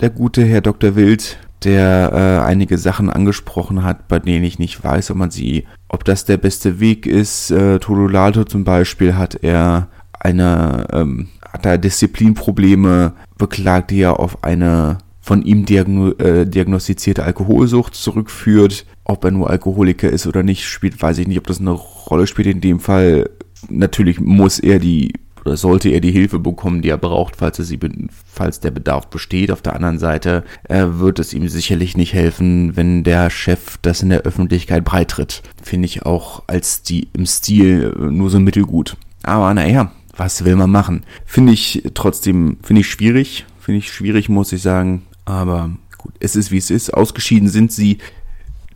der 0.00 0.10
gute 0.10 0.44
Herr 0.44 0.60
Dr. 0.60 0.94
Wild 0.94 1.38
der 1.64 2.12
äh, 2.12 2.46
einige 2.46 2.76
Sachen 2.76 3.08
angesprochen 3.08 3.84
hat, 3.84 4.06
bei 4.06 4.18
denen 4.18 4.44
ich 4.44 4.58
nicht 4.58 4.84
weiß, 4.84 5.10
ob 5.10 5.16
man 5.16 5.30
sie, 5.30 5.64
ob 5.88 6.04
das 6.04 6.26
der 6.26 6.36
beste 6.36 6.78
Weg 6.78 7.06
ist. 7.06 7.50
Äh, 7.50 7.78
Todolato 7.78 8.44
zum 8.44 8.64
Beispiel 8.64 9.16
hat 9.16 9.42
er 9.42 9.88
eine, 10.12 10.86
ähm, 10.92 11.28
hat 11.50 11.64
er 11.64 11.78
Disziplinprobleme, 11.78 13.14
beklagt, 13.38 13.90
die 13.92 14.02
er 14.02 14.20
auf 14.20 14.44
eine 14.44 14.98
von 15.28 15.42
ihm 15.42 15.64
diagno 15.64 16.12
äh, 16.12 16.46
diagnostizierte 16.46 17.22
Alkoholsucht 17.22 17.94
zurückführt. 17.94 18.86
Ob 19.08 19.24
er 19.24 19.30
nur 19.30 19.50
Alkoholiker 19.50 20.10
ist 20.10 20.26
oder 20.26 20.42
nicht, 20.42 20.66
spielt, 20.66 21.00
weiß 21.00 21.18
ich 21.18 21.26
nicht, 21.26 21.38
ob 21.38 21.46
das 21.46 21.60
eine 21.60 21.70
Rolle 21.70 22.26
spielt 22.26 22.46
in 22.46 22.60
dem 22.60 22.78
Fall. 22.78 23.30
Natürlich 23.68 24.20
muss 24.20 24.58
er 24.58 24.78
die 24.78 25.12
oder 25.48 25.56
sollte 25.56 25.88
er 25.88 26.00
die 26.00 26.12
Hilfe 26.12 26.38
bekommen, 26.38 26.82
die 26.82 26.90
er 26.90 26.98
braucht, 26.98 27.36
falls, 27.36 27.58
er 27.58 27.64
sie, 27.64 27.78
falls 28.26 28.60
der 28.60 28.70
Bedarf 28.70 29.06
besteht. 29.06 29.50
Auf 29.50 29.62
der 29.62 29.74
anderen 29.74 29.98
Seite 29.98 30.44
äh, 30.68 30.84
wird 30.86 31.18
es 31.18 31.32
ihm 31.32 31.48
sicherlich 31.48 31.96
nicht 31.96 32.12
helfen, 32.12 32.76
wenn 32.76 33.02
der 33.02 33.30
Chef 33.30 33.78
das 33.80 34.02
in 34.02 34.10
der 34.10 34.22
Öffentlichkeit 34.22 34.84
breitritt. 34.84 35.42
Finde 35.62 35.86
ich 35.86 36.04
auch 36.04 36.42
als 36.46 36.82
die 36.82 37.08
im 37.14 37.24
Stil 37.24 37.94
äh, 37.98 38.10
nur 38.10 38.28
so 38.28 38.40
mittelgut. 38.40 38.98
Aber 39.22 39.54
naja, 39.54 39.90
was 40.16 40.44
will 40.44 40.56
man 40.56 40.70
machen? 40.70 41.04
Finde 41.24 41.52
ich 41.52 41.82
trotzdem, 41.94 42.58
finde 42.62 42.80
ich 42.80 42.90
schwierig. 42.90 43.46
Finde 43.58 43.78
ich 43.78 43.90
schwierig, 43.90 44.28
muss 44.28 44.52
ich 44.52 44.60
sagen. 44.60 45.02
Aber 45.24 45.70
gut. 45.96 46.12
es 46.20 46.36
ist 46.36 46.50
wie 46.50 46.58
es 46.58 46.70
ist. 46.70 46.92
Ausgeschieden 46.92 47.48
sind 47.48 47.72
sie. 47.72 47.98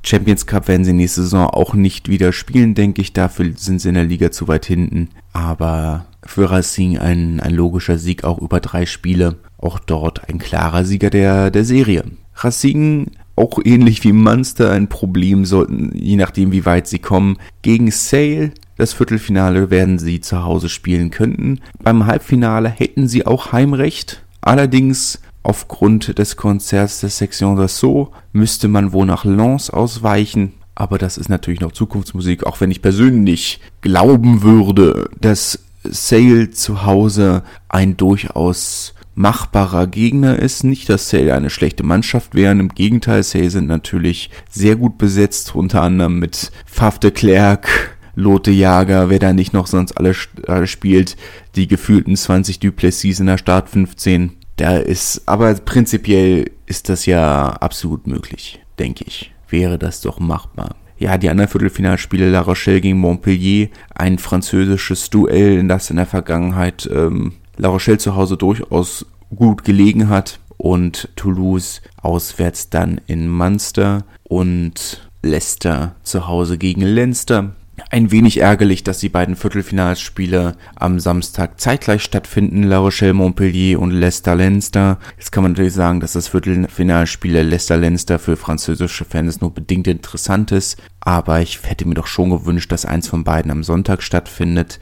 Champions 0.05 0.47
Cup 0.47 0.69
werden 0.69 0.85
sie 0.85 0.93
nächste 0.93 1.23
Saison 1.23 1.47
auch 1.47 1.75
nicht 1.75 2.09
wieder 2.09 2.33
spielen, 2.33 2.75
denke 2.75 3.01
ich. 3.01 3.13
Dafür 3.13 3.53
sind 3.57 3.81
sie 3.81 3.89
in 3.89 3.95
der 3.95 4.05
Liga 4.05 4.31
zu 4.31 4.49
weit 4.49 4.67
hinten. 4.67 5.09
Aber 5.33 6.07
für 6.25 6.51
Racing 6.51 6.99
ein, 6.99 7.41
ein 7.41 7.55
logischer 7.55 7.99
Sieg 7.99 8.25
auch 8.25 8.39
über 8.39 8.61
drei 8.61 8.87
Spiele. 8.87 9.37
Auch 9.59 9.79
dort 9.79 10.29
ein 10.29 10.39
klarer 10.39 10.85
Sieger 10.85 11.11
der, 11.11 11.51
der 11.51 11.65
Serie. 11.65 12.05
Racing 12.37 13.07
auch 13.37 13.59
ähnlich 13.65 14.05
wie 14.05 14.13
Munster 14.13 14.73
ein 14.73 14.89
Problem 14.89 15.45
sollten, 15.45 15.91
je 15.95 16.17
nachdem 16.17 16.53
wie 16.53 16.67
weit 16.67 16.87
sie 16.87 16.99
kommen. 16.99 17.39
Gegen 17.63 17.91
Sale, 17.91 18.53
das 18.77 18.93
Viertelfinale 18.93 19.71
werden 19.71 19.99
sie 19.99 20.21
zu 20.21 20.45
Hause 20.45 20.69
spielen 20.69 21.11
könnten. 21.11 21.61
Beim 21.83 22.07
Halbfinale 22.07 22.69
hätten 22.69 23.09
sie 23.09 23.27
auch 23.27 23.53
Heimrecht. 23.53 24.23
Allerdings 24.43 25.21
aufgrund 25.43 26.19
des 26.19 26.37
Konzerts 26.37 27.01
der 27.01 27.11
Section 27.11 27.59
d'Assaut 27.59 28.09
müsste 28.33 28.69
man 28.69 28.93
wohl 28.93 29.07
nach 29.07 29.25
Lens 29.25 29.71
ausweichen. 29.71 30.55
Aber 30.75 30.99
das 30.99 31.19
ist 31.19 31.29
natürlich 31.29 31.61
noch 31.61 31.73
Zukunftsmusik, 31.73 32.45
auch 32.45 32.61
wenn 32.61 32.71
ich 32.71 32.83
persönlich 32.83 33.61
glauben 33.83 34.43
würde, 34.43 35.11
dass 35.21 35.59
Sale 35.85 36.51
zu 36.51 36.85
Hause 36.87 37.43
ein 37.69 37.97
durchaus 37.97 38.95
machbarer 39.15 39.87
Gegner 39.87 40.39
ist. 40.39 40.65
Nicht, 40.65 40.89
dass 40.89 41.11
Sale 41.11 41.35
eine 41.35 41.51
schlechte 41.51 41.83
Mannschaft 41.83 42.35
wären. 42.35 42.61
Im 42.61 42.71
Gegenteil, 42.71 43.23
Sale 43.23 43.51
sind 43.51 43.67
natürlich 43.67 44.31
sehr 44.49 44.77
gut 44.77 44.97
besetzt, 44.97 45.55
unter 45.55 45.83
anderem 45.83 46.19
mit 46.19 46.51
Faf 46.65 46.99
de 46.99 47.11
Klerk, 47.11 47.97
Lotte 48.15 48.51
Jager, 48.51 49.09
wer 49.09 49.19
da 49.19 49.33
nicht 49.33 49.53
noch 49.53 49.67
sonst 49.67 49.93
alles 49.93 50.29
alle 50.47 50.67
spielt, 50.67 51.17
die 51.57 51.67
gefühlten 51.67 52.17
20 52.17 52.61
Duplessis 52.61 53.21
in 53.21 53.27
der 53.27 53.39
Start 53.39 53.71
15. 53.71 54.33
Da 54.57 54.77
ist, 54.77 55.23
aber 55.27 55.55
prinzipiell 55.55 56.51
ist 56.67 56.89
das 56.89 57.07
ja 57.07 57.49
absolut 57.49 58.07
möglich, 58.07 58.61
denke 58.79 59.05
ich. 59.07 59.33
Wäre 59.49 59.79
das 59.79 60.01
doch 60.01 60.19
machbar. 60.19 60.77
Ja, 60.99 61.19
die 61.19 61.31
anderen 61.31 61.51
Viertelfinalspiele, 61.51 62.31
La 62.31 62.41
Rochelle 62.41 62.81
gegen 62.81 62.99
Montpellier, 62.99 63.69
ein 63.95 64.19
französisches 64.19 65.11
Duell, 65.11 65.59
in 65.59 65.69
das 65.69 65.91
in 65.91 65.97
der 65.97 66.07
Vergangenheit 66.07 66.89
ähm, 66.93 67.33
La 67.57 67.69
Rochelle 67.69 67.99
zu 67.99 68.15
Hause 68.15 68.37
durchaus 68.37 69.07
gut 69.35 69.65
gelegen 69.65 70.09
hat 70.09 70.39
und 70.59 71.09
Toulouse 71.17 71.83
auswärts 72.01 72.71
dann 72.71 73.01
in 73.07 73.29
Munster 73.29 74.05
und 74.23 75.09
Leicester 75.23 75.97
zu 76.03 76.29
Hause 76.29 76.59
gegen 76.59 76.83
Leinster. 76.83 77.57
Ein 77.91 78.11
wenig 78.11 78.38
ärgerlich, 78.38 78.85
dass 78.85 78.99
die 78.99 79.09
beiden 79.09 79.35
Viertelfinalspiele 79.35 80.57
am 80.75 81.00
Samstag 81.00 81.59
zeitgleich 81.59 82.02
stattfinden, 82.02 82.64
La 82.64 82.79
Rochelle 82.79 83.14
Montpellier 83.14 83.81
und 83.81 83.91
Leicester 83.91 84.35
Leinster. 84.35 84.99
Jetzt 85.17 85.33
kann 85.33 85.43
man 85.43 85.52
natürlich 85.52 85.73
sagen, 85.73 86.00
dass 86.00 86.12
das 86.12 86.29
Viertelfinalspiel 86.29 87.33
Leicester 87.33 87.79
Leinster 87.79 88.19
für 88.19 88.37
französische 88.37 89.07
Fans 89.07 89.41
nur 89.41 89.55
bedingt 89.55 89.87
interessant 89.87 90.52
ist, 90.52 90.83
aber 91.00 91.41
ich 91.41 91.61
hätte 91.62 91.88
mir 91.88 91.95
doch 91.95 92.07
schon 92.07 92.29
gewünscht, 92.31 92.71
dass 92.71 92.85
eins 92.85 93.09
von 93.09 93.25
beiden 93.25 93.50
am 93.50 93.64
Sonntag 93.64 94.02
stattfindet. 94.02 94.79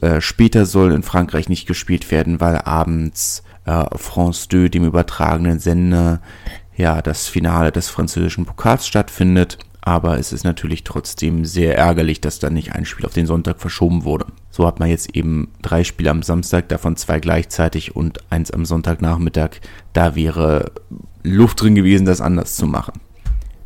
Äh, 0.00 0.20
später 0.20 0.66
soll 0.66 0.92
in 0.92 1.02
Frankreich 1.02 1.48
nicht 1.48 1.66
gespielt 1.66 2.12
werden, 2.12 2.40
weil 2.40 2.58
abends 2.58 3.42
äh, 3.64 3.84
France 3.96 4.48
2, 4.48 4.68
dem 4.68 4.84
übertragenen 4.84 5.58
Sender, 5.58 6.20
ja, 6.76 7.02
das 7.02 7.26
Finale 7.26 7.72
des 7.72 7.88
französischen 7.88 8.46
Pokals 8.46 8.86
stattfindet. 8.86 9.58
Aber 9.82 10.18
es 10.18 10.32
ist 10.32 10.44
natürlich 10.44 10.84
trotzdem 10.84 11.44
sehr 11.44 11.76
ärgerlich, 11.76 12.20
dass 12.20 12.38
da 12.38 12.50
nicht 12.50 12.72
ein 12.74 12.84
Spiel 12.84 13.06
auf 13.06 13.14
den 13.14 13.26
Sonntag 13.26 13.60
verschoben 13.60 14.04
wurde. 14.04 14.26
So 14.50 14.66
hat 14.66 14.78
man 14.78 14.88
jetzt 14.88 15.16
eben 15.16 15.48
drei 15.62 15.84
Spiele 15.84 16.10
am 16.10 16.22
Samstag, 16.22 16.68
davon 16.68 16.96
zwei 16.96 17.20
gleichzeitig 17.20 17.96
und 17.96 18.18
eins 18.30 18.50
am 18.50 18.64
Sonntagnachmittag. 18.64 19.50
Da 19.92 20.14
wäre 20.14 20.72
Luft 21.22 21.62
drin 21.62 21.74
gewesen, 21.74 22.04
das 22.04 22.20
anders 22.20 22.56
zu 22.56 22.66
machen. 22.66 23.00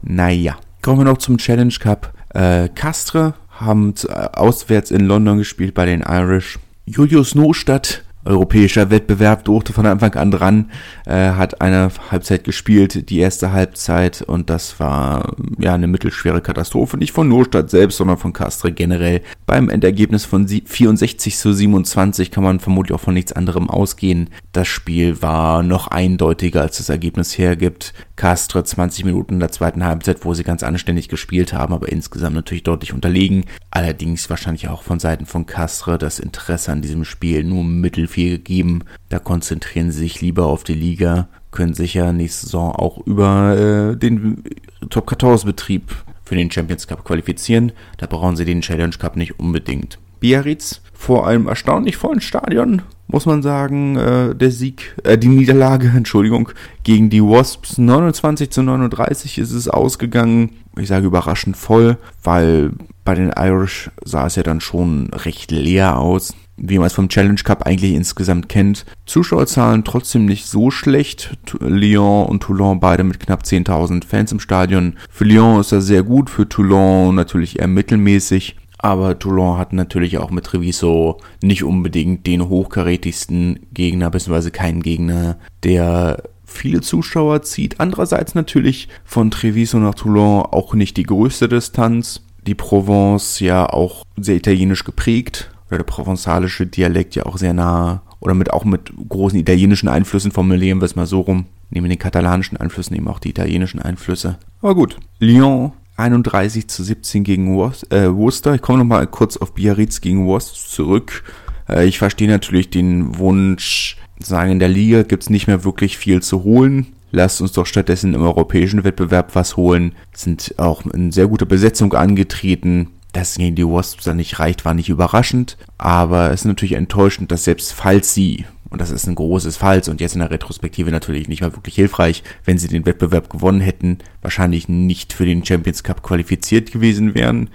Naja, 0.03 0.57
kommen 0.83 1.01
wir 1.01 1.05
noch 1.05 1.19
zum 1.19 1.39
Challenge 1.39 1.75
Cup. 1.81 2.13
Äh, 2.31 2.69
Castre 2.69 3.35
haben 3.49 3.95
äh, 4.09 4.13
auswärts 4.13 4.91
in 4.91 5.07
London 5.07 5.39
gespielt 5.39 5.75
bei 5.75 5.87
den 5.87 6.03
Irish. 6.03 6.59
Julius 6.87 7.35
Nostadt 7.35 8.05
europäischer 8.25 8.91
Wettbewerb 8.91 9.45
durfte 9.45 9.73
von 9.73 9.87
Anfang 9.87 10.15
an 10.15 10.31
dran, 10.31 10.71
äh, 11.07 11.31
hat 11.31 11.61
eine 11.61 11.91
Halbzeit 12.11 12.45
gespielt, 12.45 13.11
die 13.11 13.19
erste 13.19 13.53
Halbzeit 13.53 14.23
und 14.23 14.51
das 14.51 14.81
war 14.81 15.35
ja 15.59 15.75
eine 15.75 15.87
mittelschwere 15.87 16.41
Katastrophe, 16.41 16.97
nicht 16.97 17.13
von 17.13 17.29
Nurstadt 17.29 17.71
selbst, 17.71 17.99
sondern 17.99 18.19
von 18.19 18.33
Castre 18.33 18.73
generell. 18.73 19.23
Beim 19.47 19.69
Endergebnis 19.69 20.25
von 20.25 20.49
64 20.49 21.37
zu 21.37 21.53
27 21.53 22.31
kann 22.31 22.45
man 22.45 22.61
vermutlich 22.61 22.95
auch 22.95 23.01
von 23.01 23.15
nichts 23.15 23.33
anderem 23.33 23.71
ausgehen. 23.71 24.31
Das 24.53 24.69
Spiel 24.69 25.21
war 25.23 25.63
noch 25.63 25.89
eindeutiger, 25.89 26.63
als 26.63 26.79
das 26.79 26.89
Ergebnis 26.89 27.37
hergibt. 27.39 27.93
Castre 28.17 28.63
20 28.63 29.05
Minuten 29.05 29.35
in 29.35 29.41
der 29.41 29.51
zweiten 29.51 29.85
Halbzeit, 29.85 30.25
wo 30.25 30.35
sie 30.35 30.45
ganz 30.45 30.63
anständig 30.63 31.09
gespielt 31.09 31.53
haben, 31.53 31.75
aber 31.75 31.91
insgesamt 31.91 32.37
natürlich 32.37 32.63
deutlich 32.63 32.93
unterlegen. 32.93 33.45
Allerdings 33.71 34.31
wahrscheinlich 34.31 34.69
auch 34.69 34.83
von 34.83 35.01
Seiten 35.01 35.27
von 35.27 35.47
Castre 35.47 35.99
das 35.99 36.21
Interesse 36.21 36.71
an 36.71 36.83
diesem 36.83 37.05
Spiel 37.05 37.45
nur 37.45 37.65
mittel 37.65 38.07
viel 38.07 38.31
gegeben. 38.31 38.85
Da 39.09 39.19
konzentrieren 39.19 39.91
sie 39.91 40.01
sich 40.01 40.21
lieber 40.21 40.47
auf 40.47 40.65
die 40.65 40.75
Liga, 40.75 41.29
können 41.51 41.75
sicher 41.75 42.13
nächste 42.13 42.47
Saison 42.47 42.73
auch 42.73 42.99
über 43.07 43.57
äh, 43.93 43.97
den 43.97 44.45
Top 44.91 45.09
14 45.09 45.47
Betrieb 45.47 45.95
für 46.25 46.37
den 46.37 46.51
Champions 46.51 46.87
Cup 46.87 47.05
qualifizieren. 47.05 47.73
Da 47.99 48.07
brauchen 48.07 48.37
sie 48.37 48.45
den 48.45 48.61
Challenge 48.61 48.97
Cup 48.97 49.17
nicht 49.17 49.39
unbedingt. 49.39 49.99
Biarritz 50.21 50.81
vor 50.93 51.27
einem 51.27 51.49
erstaunlich 51.49 51.97
vollen 51.97 52.21
Stadion, 52.21 52.83
muss 53.09 53.27
man 53.27 53.43
sagen, 53.43 53.97
äh, 53.97 54.35
der 54.35 54.51
Sieg, 54.51 54.97
äh, 55.05 55.19
die 55.19 55.29
Niederlage, 55.29 55.89
Entschuldigung, 55.97 56.51
gegen 56.83 57.11
die 57.11 57.23
Wasps 57.23 57.79
29 57.79 58.51
zu 58.51 58.63
39 58.63 59.39
ist 59.39 59.53
es 59.53 59.69
ausgegangen. 59.69 60.51
Ich 60.79 60.89
sage 60.89 61.07
überraschend 61.07 61.57
voll, 61.57 61.99
weil 62.23 62.73
bei 63.05 63.15
den 63.15 63.33
Irish 63.37 63.91
sah 64.05 64.27
es 64.27 64.37
ja 64.37 64.43
dann 64.43 64.61
schon 64.61 65.11
recht 65.13 65.51
leer 65.51 65.99
aus 65.99 66.35
wie 66.57 66.79
man 66.79 66.87
es 66.87 66.93
vom 66.93 67.09
Challenge 67.09 67.41
Cup 67.43 67.67
eigentlich 67.67 67.93
insgesamt 67.93 68.49
kennt. 68.49 68.85
Zuschauerzahlen 69.07 69.85
trotzdem 69.85 70.25
nicht 70.25 70.47
so 70.47 70.71
schlecht. 70.71 71.37
Lyon 71.61 72.27
und 72.27 72.43
Toulon 72.43 72.81
beide 72.81 73.05
mit 73.05 73.21
knapp 73.21 73.43
10.000 73.43 74.05
Fans 74.07 74.33
im 74.33 74.41
Stadion. 74.41 74.95
Für 75.11 75.25
Lyon 75.25 75.61
ist 75.61 75.73
das 75.73 75.87
sehr 75.87 76.03
gut, 76.03 76.31
für 76.31 76.49
Toulon 76.49 77.15
natürlich 77.15 77.59
eher 77.59 77.69
mittelmäßig. 77.69 78.57
Aber 78.85 79.19
Toulon 79.19 79.57
hat 79.57 79.73
natürlich 79.73 80.19
auch 80.19 80.31
mit 80.31 80.45
Treviso 80.45 81.17
nicht 81.43 81.65
unbedingt 81.65 82.27
den 82.27 82.51
hochkarätigsten 82.51 83.61
Gegner, 83.73 84.11
beziehungsweise 84.11 84.51
keinen 84.51 84.83
Gegner, 84.83 85.39
der 85.63 86.23
viele 86.45 86.83
Zuschauer 86.83 87.41
zieht. 87.41 87.81
Andererseits 87.81 88.35
natürlich 88.35 88.89
von 89.07 89.31
Treviso 89.31 89.79
nach 89.79 89.95
Toulon 89.95 90.43
auch 90.43 90.75
nicht 90.75 90.99
die 90.99 91.05
größte 91.05 91.49
Distanz. 91.49 92.21
Die 92.47 92.55
Provence 92.55 93.41
ja 93.41 93.67
auch 93.67 94.05
sehr 94.19 94.37
italienisch 94.37 94.85
geprägt 94.85 95.51
oder 95.69 95.79
der 95.79 95.85
provenzalische 95.85 96.67
Dialekt 96.67 97.15
ja 97.15 97.25
auch 97.25 97.39
sehr 97.39 97.55
nah 97.55 98.03
oder 98.21 98.35
mit 98.35 98.53
auch 98.53 98.67
mit 98.67 98.93
großen 99.09 99.39
italienischen 99.39 99.89
Einflüssen 99.89 100.31
formulieren 100.31 100.83
wir 100.83 100.85
es 100.85 100.95
mal 100.95 101.07
so 101.07 101.23
rum. 101.23 101.47
Neben 101.71 101.89
den 101.89 101.99
katalanischen 101.99 102.59
Einflüssen 102.59 102.95
eben 102.95 103.09
auch 103.09 103.19
die 103.19 103.31
italienischen 103.31 103.81
Einflüsse. 103.81 104.37
Aber 104.61 104.75
gut. 104.75 104.99
Lyon 105.21 105.73
31 105.97 106.69
zu 106.69 106.83
17 106.83 107.25
gegen 107.25 107.55
äh, 107.55 108.13
Worcester. 108.13 108.55
Ich 108.55 108.63
komme 108.63 108.79
nochmal 108.79 109.07
kurz 109.07 109.37
auf 109.37 109.55
Biarritz 109.55 110.01
gegen 110.01 110.27
Worcester 110.27 110.69
zurück. 110.69 111.23
Äh, 111.69 111.87
ich 111.87 111.99
verstehe 111.99 112.29
natürlich 112.29 112.71
den 112.71 113.19
Wunsch, 113.19 113.97
sagen, 114.19 114.53
in 114.53 114.59
der 114.59 114.69
Liga 114.69 115.03
gibt's 115.03 115.31
nicht 115.31 115.47
mehr 115.47 115.65
wirklich 115.65 115.99
viel 115.99 116.23
zu 116.23 116.43
holen. 116.45 116.87
Lasst 117.11 117.41
uns 117.41 117.53
doch 117.53 117.67
stattdessen 117.67 118.15
im 118.15 118.23
europäischen 118.23 118.83
Wettbewerb 118.83 119.35
was 119.35 119.57
holen. 119.57 119.95
Sind 120.15 120.55
auch 120.59 120.85
in 120.87 121.13
sehr 121.13 121.29
guter 121.29 121.47
Besetzung 121.47 121.93
angetreten. 121.93 122.91
Dass 123.13 123.31
es 123.31 123.37
gegen 123.37 123.55
die 123.55 123.65
Wasps 123.65 124.03
dann 124.03 124.17
nicht 124.17 124.41
reicht, 124.41 124.65
war 124.65 124.75
nicht 124.75 124.89
überraschend, 124.89 125.57
aber 125.79 126.33
es 126.33 126.41
ist 126.41 126.47
natürlich 126.47 126.73
enttäuschend, 126.73 127.31
dass 127.31 127.45
selbst 127.45 127.73
falls 127.73 128.13
sie, 128.13 128.45
und 128.75 128.81
das 128.81 128.91
ist 128.91 129.07
ein 129.07 129.15
großes 129.15 129.57
Falls 129.57 129.89
und 129.89 130.01
jetzt 130.01 130.17
in 130.17 130.21
der 130.21 130.33
Retrospektive 130.33 130.91
natürlich 130.91 131.29
nicht 131.29 131.43
mal 131.43 131.55
wirklich 131.55 131.77
hilfreich, 131.77 132.25
wenn 132.45 132.59
sie 132.59 132.67
den 132.67 132.85
Wettbewerb 132.85 133.31
gewonnen 133.31 133.61
hätten, 133.61 133.99
wahrscheinlich 134.21 134.69
nicht 134.69 135.13
für 135.13 135.25
den 135.25 135.45
Champions 135.45 135.85
Cup 135.85 136.03
qualifiziert 136.03 136.73
gewesen 136.73 137.15
wären. 137.15 137.51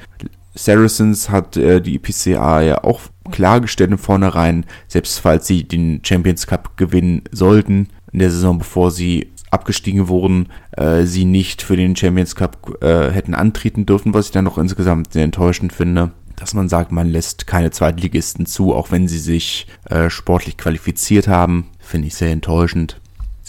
Saracens 0.56 1.30
hat 1.30 1.58
äh, 1.58 1.82
die 1.82 2.00
PCA 2.00 2.62
ja 2.62 2.86
auch 2.86 3.02
klargestellt 3.32 3.92
im 3.92 3.98
Vornherein, 3.98 4.66
selbst 4.88 5.20
falls 5.20 5.46
sie 5.46 5.66
den 5.66 6.00
Champions 6.06 6.48
Cup 6.48 6.78
gewinnen 6.78 7.24
sollten 7.32 7.90
in 8.14 8.20
der 8.20 8.32
Saison, 8.32 8.58
bevor 8.58 8.90
sie 8.90 9.30
abgestiegen 9.52 10.08
wurden, 10.08 10.48
äh, 10.78 11.04
sie 11.04 11.26
nicht 11.26 11.62
für 11.62 11.76
den 11.76 11.98
Champions 11.98 12.38
Cup 12.38 12.82
äh, 12.82 13.12
hätten 13.12 13.36
antreten 13.36 13.86
dürfen, 13.86 14.14
was 14.14 14.28
ich 14.28 14.32
dann 14.32 14.46
noch 14.46 14.58
insgesamt 14.58 15.12
sehr 15.12 15.26
enttäuschend 15.26 15.74
finde. 15.74 16.12
Dass 16.40 16.54
man 16.54 16.70
sagt, 16.70 16.92
man 16.92 17.08
lässt 17.08 17.48
keine 17.48 17.72
Zweitligisten 17.72 18.46
zu, 18.46 18.74
auch 18.74 18.92
wenn 18.92 19.08
sie 19.08 19.20
sich 19.20 19.68
äh, 19.86 20.10
sportlich 20.10 20.58
qualifiziert 20.58 21.28
haben, 21.28 21.68
finde 21.80 22.08
ich 22.08 22.16
sehr 22.16 22.32
enttäuschend. 22.32 23.00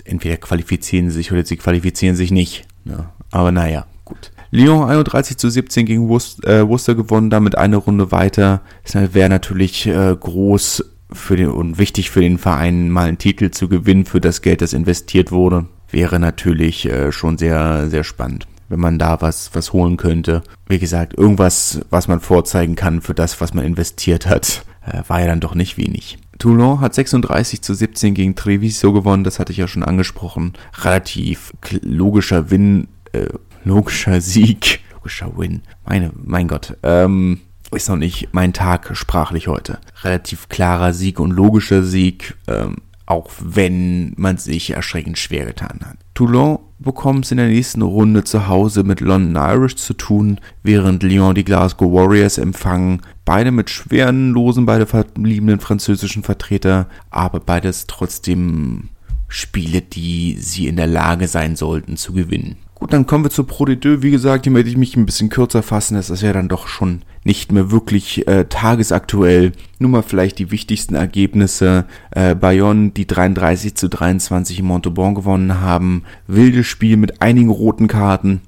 Entweder 0.05 0.37
qualifizieren 0.37 1.09
sie 1.11 1.17
sich 1.17 1.33
oder 1.33 1.45
sie 1.45 1.57
qualifizieren 1.57 2.17
sich 2.17 2.31
nicht. 2.33 2.67
Ne? 2.85 3.09
Aber 3.31 3.53
naja, 3.53 3.87
gut. 4.05 4.33
Lyon 4.51 4.89
31 4.91 5.37
zu 5.37 5.49
17 5.49 5.87
gegen 5.87 6.09
Worcester, 6.09 6.63
äh, 6.63 6.69
Worcester 6.69 6.97
gewonnen, 6.97 7.31
damit 7.31 7.57
eine 7.57 7.77
Runde 7.77 8.11
weiter. 8.11 8.63
Wäre 8.93 9.29
natürlich 9.29 9.87
äh, 9.87 10.17
groß 10.19 10.85
für 11.13 11.37
den 11.37 11.51
und 11.51 11.79
wichtig 11.79 12.11
für 12.11 12.21
den 12.21 12.39
Verein, 12.39 12.91
mal 12.91 13.07
einen 13.07 13.19
Titel 13.19 13.51
zu 13.51 13.69
gewinnen 13.69 14.05
für 14.05 14.21
das 14.21 14.43
Geld, 14.43 14.63
das 14.63 14.73
investiert 14.73 15.31
wurde 15.31 15.67
wäre 15.93 16.21
natürlich 16.21 16.87
äh, 16.87 17.13
schon 17.13 17.39
sehr, 17.39 17.89
sehr 17.89 18.05
spannend 18.05 18.47
wenn 18.71 18.81
man 18.81 18.99
da 18.99 19.21
was, 19.21 19.51
was 19.53 19.75
holen 19.75 19.99
könnte. 19.99 20.43
Wie 20.67 20.79
gesagt, 20.79 21.19
irgendwas, 21.19 21.81
was 21.91 22.09
man 22.09 22.21
vorzeigen 22.21 22.77
kann 22.77 23.03
für 23.03 23.15
das, 23.15 23.41
was 23.41 23.53
man 23.53 23.65
investiert 23.67 24.27
hat, 24.27 24.65
äh, 24.87 25.03
war 25.09 25.21
ja 25.21 25.27
dann 25.27 25.41
doch 25.41 25.55
nicht 25.55 25.77
wenig. 25.77 26.19
Toulon 26.39 26.81
hat 26.81 26.95
36 26.95 27.61
zu 27.61 27.75
17 27.75 28.15
gegen 28.15 28.35
Treviso 28.35 28.93
gewonnen, 28.93 29.25
das 29.25 29.39
hatte 29.39 29.53
ich 29.53 29.59
ja 29.59 29.69
schon 29.69 29.83
angesprochen. 29.83 30.55
Relativ 30.83 31.53
logischer 31.83 32.51
Win, 32.51 32.89
äh, 33.13 33.27
logischer 33.65 34.21
Sieg, 34.21 34.81
logischer 34.95 35.37
Win. 35.37 35.63
Meine, 35.85 36.13
mein 36.15 36.49
Gott, 36.49 36.77
ähm, 36.83 37.41
ist 37.73 37.89
noch 37.89 37.97
nicht 37.97 38.29
mein 38.33 38.53
Tag 38.53 38.97
sprachlich 38.97 39.49
heute. 39.49 39.79
Relativ 40.03 40.49
klarer 40.49 40.93
Sieg 40.93 41.21
und 41.21 41.31
logischer 41.31 41.83
Sieg, 41.83 42.37
ähm, 42.49 42.77
auch 43.07 43.31
wenn 43.41 44.15
man 44.17 44.39
sich 44.39 44.71
erschreckend 44.71 45.19
schwer 45.19 45.47
getan 45.47 45.81
hat. 45.85 45.97
Toulon 46.21 46.59
bekommt 46.79 47.25
es 47.25 47.31
in 47.31 47.39
der 47.39 47.49
nächsten 47.49 47.81
Runde 47.81 48.25
zu 48.25 48.47
Hause 48.47 48.83
mit 48.83 49.01
London 49.01 49.43
Irish 49.43 49.77
zu 49.77 49.95
tun, 49.95 50.39
während 50.63 51.03
Lyon 51.03 51.35
die 51.35 51.45
Glasgow 51.45 51.91
Warriors 51.91 52.37
empfangen. 52.37 53.01
Beide 53.25 53.51
mit 53.51 53.71
schweren 53.71 54.33
Losen, 54.33 54.67
beide 54.67 54.85
verbliebenen 54.85 55.61
französischen 55.61 56.23
Vertreter, 56.23 56.89
aber 57.09 57.41
beides 57.41 57.87
trotzdem 57.87 58.91
Spiele, 59.29 59.81
die 59.81 60.37
sie 60.39 60.67
in 60.67 60.77
der 60.77 60.89
Lage 60.89 61.27
sein 61.27 61.57
sollten 61.57 61.97
zu 61.97 62.13
gewinnen. 62.13 62.57
Gut, 62.81 62.95
dann 62.95 63.07
kommen 63.07 63.25
wir 63.25 63.31
zur 63.31 63.47
Pro 63.47 63.67
de. 63.67 64.03
Wie 64.03 64.11
gesagt, 64.11 64.47
hier 64.47 64.53
möchte 64.53 64.71
ich 64.71 64.77
mich 64.79 64.97
ein 64.97 65.05
bisschen 65.05 65.29
kürzer 65.29 65.63
fassen. 65.63 65.97
Das 65.97 66.09
ist 66.09 66.23
ja 66.23 66.33
dann 66.33 66.49
doch 66.49 66.67
schon 66.67 67.03
nicht 67.25 67.53
mehr 67.53 67.71
wirklich 67.71 68.27
äh, 68.27 68.47
tagesaktuell. 68.47 69.53
Nur 69.79 69.91
mal 69.91 70.03
vielleicht 70.03 70.39
die 70.39 70.51
wichtigsten 70.51 70.95
Ergebnisse. 70.95 71.85
Äh, 72.11 72.35
Bayonne, 72.35 72.93
die 72.93 73.07
33 73.07 73.75
zu 73.75 73.91
23 73.91 74.61
in 74.61 74.65
Montauban 74.65 75.15
gewonnen 75.15 75.61
haben. 75.61 76.05
Wildes 76.27 76.69
Spiel 76.69 76.97
mit 76.97 77.21
einigen 77.21 77.51
roten 77.51 77.87
Karten 77.87 78.41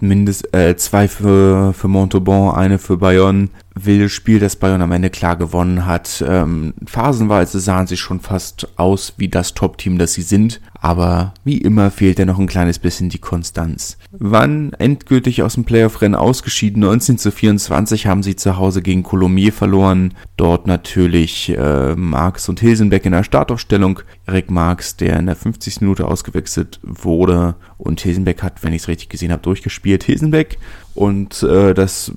mindest 0.00 0.54
äh, 0.54 0.76
zwei 0.76 1.08
für, 1.08 1.72
für 1.72 1.88
Montauban, 1.88 2.54
eine 2.54 2.78
für 2.78 2.96
Bayonne. 2.96 3.48
Wildes 3.74 4.12
Spiel, 4.12 4.38
das 4.38 4.56
Bayonne 4.56 4.84
am 4.84 4.92
Ende 4.92 5.10
klar 5.10 5.36
gewonnen 5.36 5.86
hat. 5.86 6.24
Ähm, 6.26 6.74
phasenweise 6.86 7.58
sahen 7.58 7.86
sie 7.86 7.96
schon 7.96 8.20
fast 8.20 8.68
aus 8.76 9.14
wie 9.16 9.28
das 9.28 9.54
Top-Team, 9.54 9.98
das 9.98 10.14
sie 10.14 10.22
sind. 10.22 10.60
Aber 10.84 11.32
wie 11.44 11.58
immer 11.58 11.90
fehlt 11.90 12.18
ja 12.18 12.26
noch 12.26 12.38
ein 12.38 12.46
kleines 12.46 12.78
bisschen 12.78 13.08
die 13.08 13.18
Konstanz. 13.18 13.96
Wann 14.12 14.74
endgültig 14.74 15.42
aus 15.42 15.54
dem 15.54 15.64
Playoff-Rennen 15.64 16.14
ausgeschieden? 16.14 16.80
19 16.80 17.18
zu 17.18 17.32
24 17.32 18.06
haben 18.06 18.22
sie 18.22 18.36
zu 18.36 18.58
Hause 18.58 18.82
gegen 18.82 19.02
Colomiers 19.02 19.54
verloren. 19.54 20.14
Dort 20.36 20.66
natürlich 20.66 21.56
äh, 21.56 21.94
Marx 21.96 22.48
und 22.48 22.60
Hilsenbeck 22.60 23.06
in 23.06 23.12
der 23.12 23.24
Startaufstellung. 23.24 24.00
Erik 24.26 24.50
Marx, 24.50 24.96
der 24.96 25.18
in 25.18 25.26
der 25.26 25.36
50. 25.36 25.80
Minute 25.80 26.06
ausgewechselt 26.06 26.80
wurde. 26.82 27.54
Und 27.78 28.00
Hilsenbeck 28.00 28.42
hat, 28.42 28.62
wenn 28.62 28.74
ich 28.74 28.82
es 28.82 28.88
richtig 28.88 29.08
gesehen 29.08 29.32
habe, 29.32 29.42
durchgespielt. 29.42 30.04
Hilsenbeck 30.04 30.58
und 30.94 31.42
äh, 31.42 31.74
das 31.74 32.12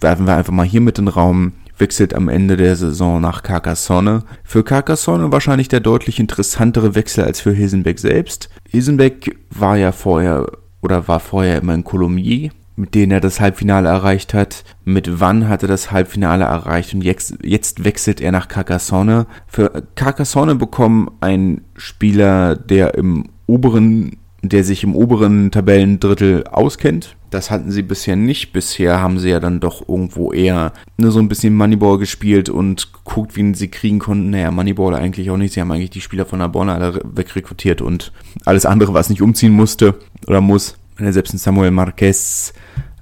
werfen 0.00 0.26
wir 0.26 0.36
einfach 0.36 0.52
mal 0.52 0.66
hier 0.66 0.80
mit 0.80 0.98
in 0.98 1.06
den 1.06 1.14
Raum 1.14 1.52
wechselt 1.78 2.14
am 2.14 2.28
Ende 2.28 2.56
der 2.56 2.76
Saison 2.76 3.20
nach 3.20 3.42
Carcassonne. 3.42 4.24
Für 4.44 4.64
Carcassonne 4.64 5.32
wahrscheinlich 5.32 5.68
der 5.68 5.80
deutlich 5.80 6.18
interessantere 6.18 6.94
Wechsel 6.94 7.24
als 7.24 7.40
für 7.40 7.52
Hilsenbeck 7.52 7.98
selbst. 7.98 8.48
Hilsenbeck 8.68 9.38
war 9.50 9.76
ja 9.76 9.92
vorher 9.92 10.46
oder 10.82 11.08
war 11.08 11.20
vorher 11.20 11.58
immer 11.58 11.74
in 11.74 11.84
Colomiers, 11.84 12.52
mit 12.76 12.94
denen 12.94 13.12
er 13.12 13.20
das 13.20 13.40
Halbfinale 13.40 13.88
erreicht 13.88 14.34
hat. 14.34 14.64
Mit 14.84 15.20
Wann 15.20 15.48
hat 15.48 15.62
er 15.62 15.68
das 15.68 15.90
Halbfinale 15.90 16.44
erreicht 16.44 16.94
und 16.94 17.02
jetzt, 17.02 17.36
jetzt 17.42 17.84
wechselt 17.84 18.20
er 18.20 18.32
nach 18.32 18.48
Carcassonne. 18.48 19.26
Für 19.46 19.84
Carcassonne 19.94 20.54
bekommen 20.54 21.10
ein 21.20 21.62
Spieler, 21.76 22.56
der 22.56 22.94
im 22.94 23.26
oberen 23.46 24.16
der 24.42 24.62
sich 24.64 24.84
im 24.84 24.94
oberen 24.94 25.50
Tabellendrittel 25.50 26.44
auskennt. 26.44 27.16
Das 27.30 27.50
hatten 27.50 27.70
sie 27.70 27.82
bisher 27.82 28.16
nicht. 28.16 28.52
Bisher 28.52 29.00
haben 29.00 29.18
sie 29.18 29.30
ja 29.30 29.40
dann 29.40 29.60
doch 29.60 29.86
irgendwo 29.86 30.32
eher 30.32 30.72
nur 30.96 31.10
so 31.10 31.18
ein 31.18 31.28
bisschen 31.28 31.56
Moneyball 31.56 31.98
gespielt 31.98 32.48
und 32.48 32.92
guckt, 33.04 33.36
wen 33.36 33.54
sie 33.54 33.68
kriegen 33.68 33.98
konnten. 33.98 34.30
Naja, 34.30 34.50
Moneyball 34.50 34.94
eigentlich 34.94 35.30
auch 35.30 35.36
nicht. 35.36 35.54
Sie 35.54 35.60
haben 35.60 35.70
eigentlich 35.70 35.90
die 35.90 36.00
Spieler 36.00 36.24
von 36.24 36.38
der 36.38 36.48
Bonner 36.48 36.74
alle 36.74 37.00
wegrekrutiert 37.04 37.82
und 37.82 38.12
alles 38.44 38.64
andere, 38.64 38.94
was 38.94 39.10
nicht 39.10 39.22
umziehen 39.22 39.52
musste 39.52 39.96
oder 40.26 40.40
muss. 40.40 40.76
Selbst 40.98 41.34
ein 41.34 41.38
Samuel 41.38 41.70
Marquez 41.70 42.54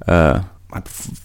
äh, 0.07 0.40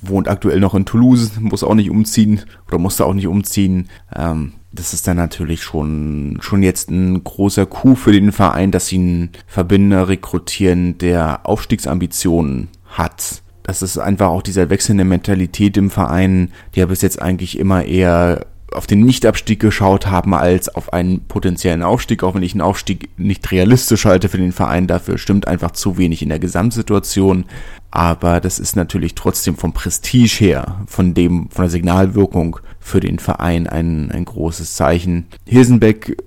wohnt 0.02 0.28
aktuell 0.28 0.60
noch 0.60 0.76
in 0.76 0.86
Toulouse, 0.86 1.40
muss 1.40 1.64
auch 1.64 1.76
nicht 1.76 1.90
umziehen 1.90 2.42
oder 2.68 2.78
musste 2.78 3.06
auch 3.06 3.14
nicht 3.14 3.28
umziehen. 3.28 3.90
Ähm, 4.16 4.54
das 4.74 4.94
ist 4.94 5.08
dann 5.08 5.18
natürlich 5.18 5.64
schon, 5.64 6.38
schon 6.42 6.64
jetzt 6.64 6.90
ein 6.90 7.24
großer 7.24 7.66
Coup 7.66 7.98
für 7.98 8.14
den 8.14 8.32
Verein, 8.32 8.72
dass 8.72 8.88
sie 8.88 8.98
einen 8.98 9.30
Verbinder 9.46 10.08
rekrutieren, 10.08 10.98
der 10.98 11.42
Aufstiegsambitionen 11.44 12.70
hat. 12.86 13.42
Das 13.64 13.82
ist 13.82 13.98
einfach 13.98 14.30
auch 14.30 14.42
dieser 14.42 14.70
wechselnde 14.70 15.04
Mentalität 15.04 15.78
im 15.78 15.90
Verein, 15.90 16.52
die 16.74 16.80
ja 16.80 16.86
bis 16.86 17.02
jetzt 17.02 17.22
eigentlich 17.22 17.60
immer 17.60 17.84
eher 17.84 18.46
auf 18.72 18.88
den 18.88 19.02
Nichtabstieg 19.02 19.60
geschaut 19.60 20.08
haben 20.08 20.34
als 20.34 20.70
auf 20.70 20.94
einen 20.94 21.22
potenziellen 21.28 21.84
Aufstieg, 21.84 22.24
auch 22.24 22.36
wenn 22.36 22.44
ich 22.44 22.54
einen 22.54 22.62
Aufstieg 22.62 23.10
nicht 23.18 23.52
realistisch 23.52 24.06
halte 24.06 24.30
für 24.30 24.38
den 24.38 24.54
Verein. 24.54 24.88
Dafür 24.88 25.18
stimmt 25.18 25.48
einfach 25.48 25.72
zu 25.72 25.98
wenig 25.98 26.22
in 26.22 26.30
der 26.30 26.40
Gesamtsituation. 26.40 27.46
Aber 27.92 28.40
das 28.40 28.60
ist 28.60 28.78
natürlich 28.78 29.16
trotzdem 29.16 29.58
vom 29.58 29.74
Prestige 29.74 30.38
her, 30.40 30.82
von 30.88 31.14
dem, 31.14 31.50
von 31.50 31.64
der 31.64 31.70
Signalwirkung 31.70 32.58
für 32.80 33.02
den 33.02 33.20
Verein 33.20 33.68
ein, 33.68 34.10
ein 34.12 34.24
großes 34.24 34.76
Zeichen. 34.76 35.26
Hilsenbeck 35.46 36.18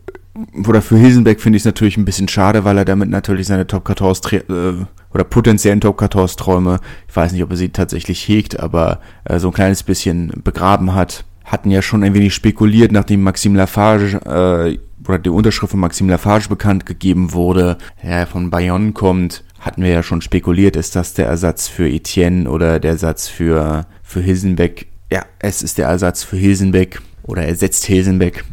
oder 0.66 0.82
für 0.82 0.98
Hilsenbeck 0.98 1.40
finde 1.40 1.56
ich 1.56 1.62
es 1.62 1.66
natürlich 1.66 1.96
ein 1.96 2.04
bisschen 2.04 2.28
schade, 2.28 2.64
weil 2.64 2.76
er 2.76 2.84
damit 2.84 3.08
natürlich 3.08 3.46
seine 3.46 3.66
Top 3.66 3.86
14 3.86 4.40
äh, 4.40 4.84
oder 5.14 5.24
potenziellen 5.24 5.80
Top 5.80 6.00
14 6.00 6.36
Träume, 6.36 6.80
ich 7.08 7.14
weiß 7.14 7.32
nicht, 7.32 7.42
ob 7.44 7.50
er 7.50 7.56
sie 7.56 7.68
tatsächlich 7.68 8.26
hegt, 8.26 8.58
aber 8.58 9.00
äh, 9.24 9.38
so 9.38 9.48
ein 9.48 9.54
kleines 9.54 9.84
bisschen 9.84 10.32
begraben 10.42 10.94
hat 10.94 11.24
hatten 11.44 11.70
ja 11.70 11.82
schon 11.82 12.02
ein 12.02 12.14
wenig 12.14 12.34
spekuliert, 12.34 12.90
nachdem 12.92 13.22
Maxime 13.22 13.58
Lafarge 13.58 14.16
äh, 14.24 14.78
oder 15.06 15.18
die 15.18 15.30
Unterschrift 15.30 15.72
von 15.72 15.80
Maxime 15.80 16.10
Lafarge 16.10 16.48
bekannt 16.48 16.86
gegeben 16.86 17.32
wurde, 17.32 17.76
der 18.02 18.26
von 18.26 18.50
Bayonne 18.50 18.92
kommt, 18.92 19.44
hatten 19.60 19.82
wir 19.82 19.90
ja 19.90 20.02
schon 20.02 20.22
spekuliert, 20.22 20.76
ist 20.76 20.96
das 20.96 21.14
der 21.14 21.26
Ersatz 21.26 21.68
für 21.68 21.88
Etienne 21.88 22.50
oder 22.50 22.80
der 22.80 22.92
Ersatz 22.92 23.28
für, 23.28 23.86
für 24.02 24.20
Hilsenbeck? 24.20 24.86
Ja, 25.12 25.24
es 25.38 25.62
ist 25.62 25.78
der 25.78 25.88
Ersatz 25.88 26.22
für 26.22 26.36
Hilsenbeck 26.36 27.00
oder 27.22 27.42
ersetzt 27.42 27.84
Hilsenbeck. 27.84 28.44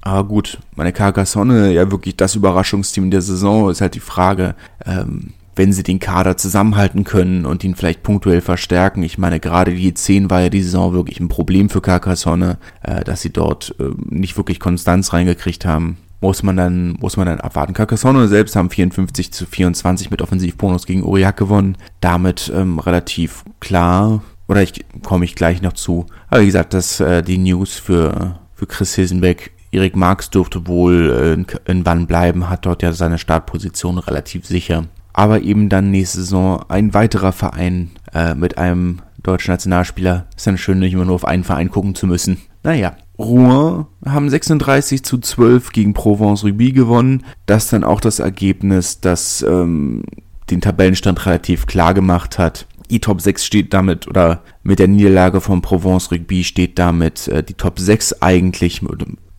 Aber 0.00 0.28
gut, 0.28 0.58
meine 0.76 0.92
Carcassonne, 0.92 1.72
ja 1.72 1.90
wirklich 1.90 2.16
das 2.16 2.36
Überraschungsteam 2.36 3.10
der 3.10 3.22
Saison, 3.22 3.70
ist 3.70 3.80
halt 3.80 3.96
die 3.96 4.00
Frage, 4.00 4.54
ähm, 4.84 5.32
wenn 5.56 5.72
sie 5.72 5.82
den 5.82 5.98
Kader 5.98 6.36
zusammenhalten 6.36 7.04
können 7.04 7.46
und 7.46 7.64
ihn 7.64 7.74
vielleicht 7.74 8.02
punktuell 8.02 8.42
verstärken. 8.42 9.02
Ich 9.02 9.16
meine, 9.16 9.40
gerade 9.40 9.74
die 9.74 9.94
10 9.94 10.30
war 10.30 10.42
ja 10.42 10.48
die 10.50 10.62
Saison 10.62 10.92
wirklich 10.92 11.18
ein 11.18 11.28
Problem 11.28 11.70
für 11.70 11.80
Carcassonne, 11.80 12.58
äh, 12.82 13.02
dass 13.02 13.22
sie 13.22 13.32
dort 13.32 13.74
äh, 13.80 13.84
nicht 14.08 14.36
wirklich 14.36 14.60
Konstanz 14.60 15.12
reingekriegt 15.12 15.64
haben. 15.64 15.96
Muss 16.20 16.42
man 16.42 16.56
dann, 16.56 16.92
muss 17.00 17.16
man 17.16 17.26
dann 17.26 17.40
abwarten. 17.40 17.72
Carcassonne 17.72 18.28
selbst 18.28 18.54
haben 18.54 18.70
54 18.70 19.32
zu 19.32 19.46
24 19.46 20.10
mit 20.10 20.22
Offensivbonus 20.22 20.86
gegen 20.86 21.04
Uriak 21.04 21.36
gewonnen. 21.36 21.76
Damit 22.00 22.52
ähm, 22.54 22.78
relativ 22.78 23.44
klar, 23.60 24.22
oder 24.48 24.62
ich 24.62 24.84
komme 25.02 25.24
ich 25.24 25.34
gleich 25.34 25.62
noch 25.62 25.72
zu. 25.72 26.06
Aber 26.28 26.42
wie 26.42 26.46
gesagt, 26.46 26.74
das 26.74 27.00
äh, 27.00 27.22
die 27.22 27.38
News 27.38 27.74
für, 27.74 28.38
für 28.54 28.66
Chris 28.66 28.94
Hilsenbeck 28.94 29.52
Erik 29.72 29.96
Marx 29.96 30.30
dürfte 30.30 30.66
wohl 30.66 31.10
äh, 31.10 31.32
in, 31.34 31.46
in 31.66 31.86
Wann 31.86 32.06
bleiben, 32.06 32.48
hat 32.48 32.64
dort 32.66 32.82
ja 32.82 32.92
seine 32.92 33.18
Startposition 33.18 33.98
relativ 33.98 34.46
sicher 34.46 34.84
aber 35.16 35.42
eben 35.42 35.68
dann 35.68 35.90
nächste 35.90 36.18
Saison 36.18 36.62
ein 36.68 36.94
weiterer 36.94 37.32
Verein 37.32 37.90
äh, 38.12 38.34
mit 38.34 38.58
einem 38.58 38.98
deutschen 39.22 39.50
Nationalspieler. 39.50 40.26
Ist 40.36 40.46
dann 40.46 40.58
schön, 40.58 40.78
nicht 40.78 40.92
immer 40.92 41.06
nur 41.06 41.14
auf 41.14 41.24
einen 41.24 41.42
Verein 41.42 41.70
gucken 41.70 41.94
zu 41.94 42.06
müssen. 42.06 42.36
Naja, 42.62 42.96
Rouen 43.18 43.86
haben 44.04 44.28
36 44.28 45.02
zu 45.02 45.18
12 45.18 45.72
gegen 45.72 45.94
Provence 45.94 46.44
Ruby 46.44 46.72
gewonnen. 46.72 47.24
Das 47.46 47.68
dann 47.68 47.82
auch 47.82 48.00
das 48.00 48.18
Ergebnis, 48.18 49.00
das 49.00 49.44
ähm, 49.48 50.02
den 50.50 50.60
Tabellenstand 50.60 51.24
relativ 51.24 51.66
klar 51.66 51.94
gemacht 51.94 52.38
hat. 52.38 52.66
Die 52.90 53.00
Top 53.00 53.22
6 53.22 53.44
steht 53.44 53.72
damit, 53.72 54.06
oder 54.06 54.42
mit 54.62 54.78
der 54.78 54.86
Niederlage 54.86 55.40
von 55.40 55.62
Provence 55.62 56.12
Rugby 56.12 56.44
steht 56.44 56.78
damit 56.78 57.26
äh, 57.28 57.42
die 57.42 57.54
Top 57.54 57.78
6 57.78 58.20
eigentlich, 58.20 58.82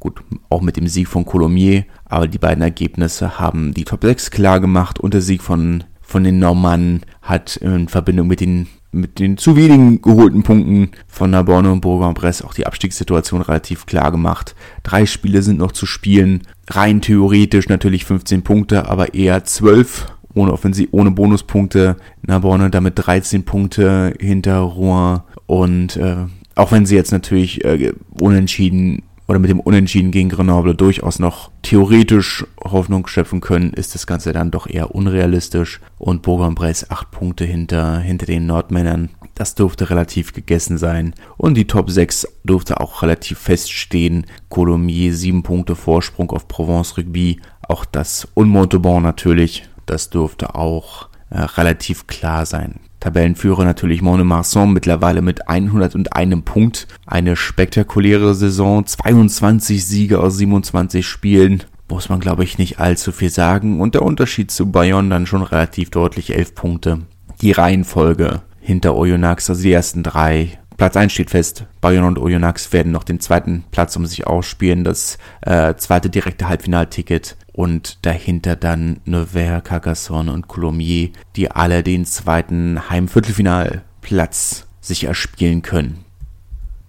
gut, 0.08 0.24
auch 0.50 0.62
mit 0.62 0.78
dem 0.78 0.88
Sieg 0.88 1.08
von 1.08 1.26
Colomiers, 1.26 1.84
aber 2.06 2.28
die 2.28 2.38
beiden 2.38 2.62
Ergebnisse 2.62 3.39
haben 3.39 3.74
die 3.74 3.84
Top 3.84 4.04
6 4.04 4.32
klar 4.32 4.60
gemacht 4.60 5.00
und 5.00 5.13
der 5.13 5.22
Sieg 5.22 5.41
von, 5.41 5.84
von 6.02 6.24
den 6.24 6.39
Normannen 6.39 7.02
hat 7.22 7.58
in 7.58 7.89
Verbindung 7.89 8.28
mit 8.28 8.39
den, 8.39 8.67
mit 8.91 9.20
den 9.20 9.38
zu 9.38 9.58
wenigen 9.58 10.02
geholten 10.02 10.43
Punkten 10.43 10.91
von 11.08 11.32
Narbonne 11.32 11.72
und 11.72 11.82
Bourg-en-Bresse 11.82 12.46
auch 12.46 12.54
die 12.54 12.65
Abstiegssituation 12.65 13.41
relativ 13.41 13.86
klar 13.86 14.12
gemacht. 14.12 14.56
Drei 14.84 15.06
Spiele 15.06 15.41
sind 15.41 15.60
noch 15.60 15.74
zu 15.74 15.86
spielen, 15.86 16.43
rein 16.70 17.02
theoretisch 17.02 17.67
natürlich 17.67 18.06
15 18.06 18.43
Punkte, 18.43 18.88
aber 18.88 19.13
eher 19.13 19.43
12 19.43 20.13
ohne 20.34 20.54
Offensiv, 20.54 20.89
ohne 20.91 21.12
Bonuspunkte. 21.12 21.98
Narbonne 22.22 22.70
damit 22.70 22.93
13 22.96 23.43
Punkte 23.43 24.13
hinter 24.20 24.60
Rouen 24.60 25.22
und 25.48 25.98
äh, 25.98 26.28
auch 26.56 26.72
wenn 26.72 26.86
sie 26.86 26.96
jetzt 26.96 27.12
natürlich 27.12 27.63
äh, 27.65 27.93
unentschieden 28.20 29.04
oder 29.28 29.40
mit 29.40 29.50
dem 29.50 29.60
Unentschieden 29.60 30.12
gegen 30.12 30.30
Grenoble 30.30 30.74
durchaus 30.74 31.20
noch 31.20 31.52
theoretisch 31.62 32.46
Hoffnung 32.63 33.08
schöpfen 33.08 33.42
können, 33.42 33.74
ist 33.74 33.94
das 33.94 34.08
Ganze 34.08 34.32
dann 34.32 34.52
doch 34.52 34.68
eher 34.68 34.96
unrealistisch. 34.96 35.82
Und 35.98 36.22
Bourg-en-Bresse 36.22 36.90
acht 36.90 37.12
Punkte 37.12 37.44
hinter, 37.44 38.00
hinter 38.00 38.26
den 38.26 38.46
Nordmännern. 38.46 39.10
Das 39.36 39.54
dürfte 39.54 39.90
relativ 39.90 40.34
gegessen 40.34 40.78
sein. 40.78 41.13
Und 41.36 41.56
die 41.56 41.68
Top 41.68 41.92
6 41.92 42.28
dürfte 42.44 42.80
auch 42.80 43.02
relativ 43.04 43.38
feststehen. 43.38 44.26
Colomiers 44.50 45.20
sieben 45.20 45.44
Punkte 45.44 45.76
Vorsprung 45.76 46.32
auf 46.32 46.48
Provence 46.48 46.98
Rugby. 46.98 47.42
Auch 47.68 47.86
das 47.86 48.28
und 48.34 48.50
Montauban 48.50 49.04
natürlich. 49.04 49.68
Das 49.86 50.10
dürfte 50.10 50.56
auch 50.56 51.10
äh, 51.30 51.42
relativ 51.42 52.08
klar 52.08 52.46
sein. 52.46 52.80
Tabellenführer 52.99 53.63
natürlich 53.63 54.01
Monemarsan 54.01 54.73
mittlerweile 54.73 55.21
mit 55.21 55.47
101 55.49 56.41
Punkt. 56.43 56.88
Eine 57.05 57.36
spektakuläre 57.36 58.33
Saison, 58.33 58.86
22 58.86 59.86
Siege 59.86 60.19
aus 60.19 60.38
27 60.38 61.05
Spielen. 61.05 61.63
Muss 61.89 62.10
man 62.10 62.19
glaube 62.19 62.43
ich 62.43 62.57
nicht 62.57 62.79
allzu 62.79 63.12
viel 63.12 63.29
sagen. 63.29 63.79
Und 63.79 63.95
der 63.95 64.01
Unterschied 64.01 64.51
zu 64.51 64.71
Bayonne 64.71 65.10
dann 65.10 65.25
schon 65.25 65.43
relativ 65.43 65.89
deutlich 65.89 66.36
11 66.36 66.55
Punkte. 66.55 66.99
Die 67.41 67.51
Reihenfolge 67.51 68.41
hinter 68.60 68.95
Oyonnax, 68.95 69.49
also 69.49 69.62
die 69.62 69.71
ersten 69.71 70.03
drei. 70.03 70.60
Platz 70.78 70.96
1 70.96 71.12
steht 71.12 71.32
fest. 71.32 71.66
Bayonne 71.82 72.08
und 72.08 72.20
Oyonnax 72.20 72.72
werden 72.72 72.92
noch 72.92 73.04
den 73.04 73.20
zweiten 73.20 73.66
Platz 73.72 73.96
um 73.96 74.06
sich 74.06 74.28
ausspielen. 74.28 74.84
Das 74.84 75.18
äh, 75.42 75.74
zweite 75.76 76.12
direkte 76.12 76.48
Halbfinalticket 76.48 77.36
und 77.52 78.06
dahinter 78.06 78.56
dann 78.56 79.00
Nevers, 79.06 79.63
Carcassonne 79.63 80.32
und 80.32 80.48
Coulommiers, 80.48 81.10
die 81.36 81.50
alle 81.50 81.82
den 81.82 82.06
zweiten 82.06 82.90
Heimviertelfinalplatz 82.92 84.68
sich 84.80 85.06
erspielen 85.06 85.63
können. 85.63 86.06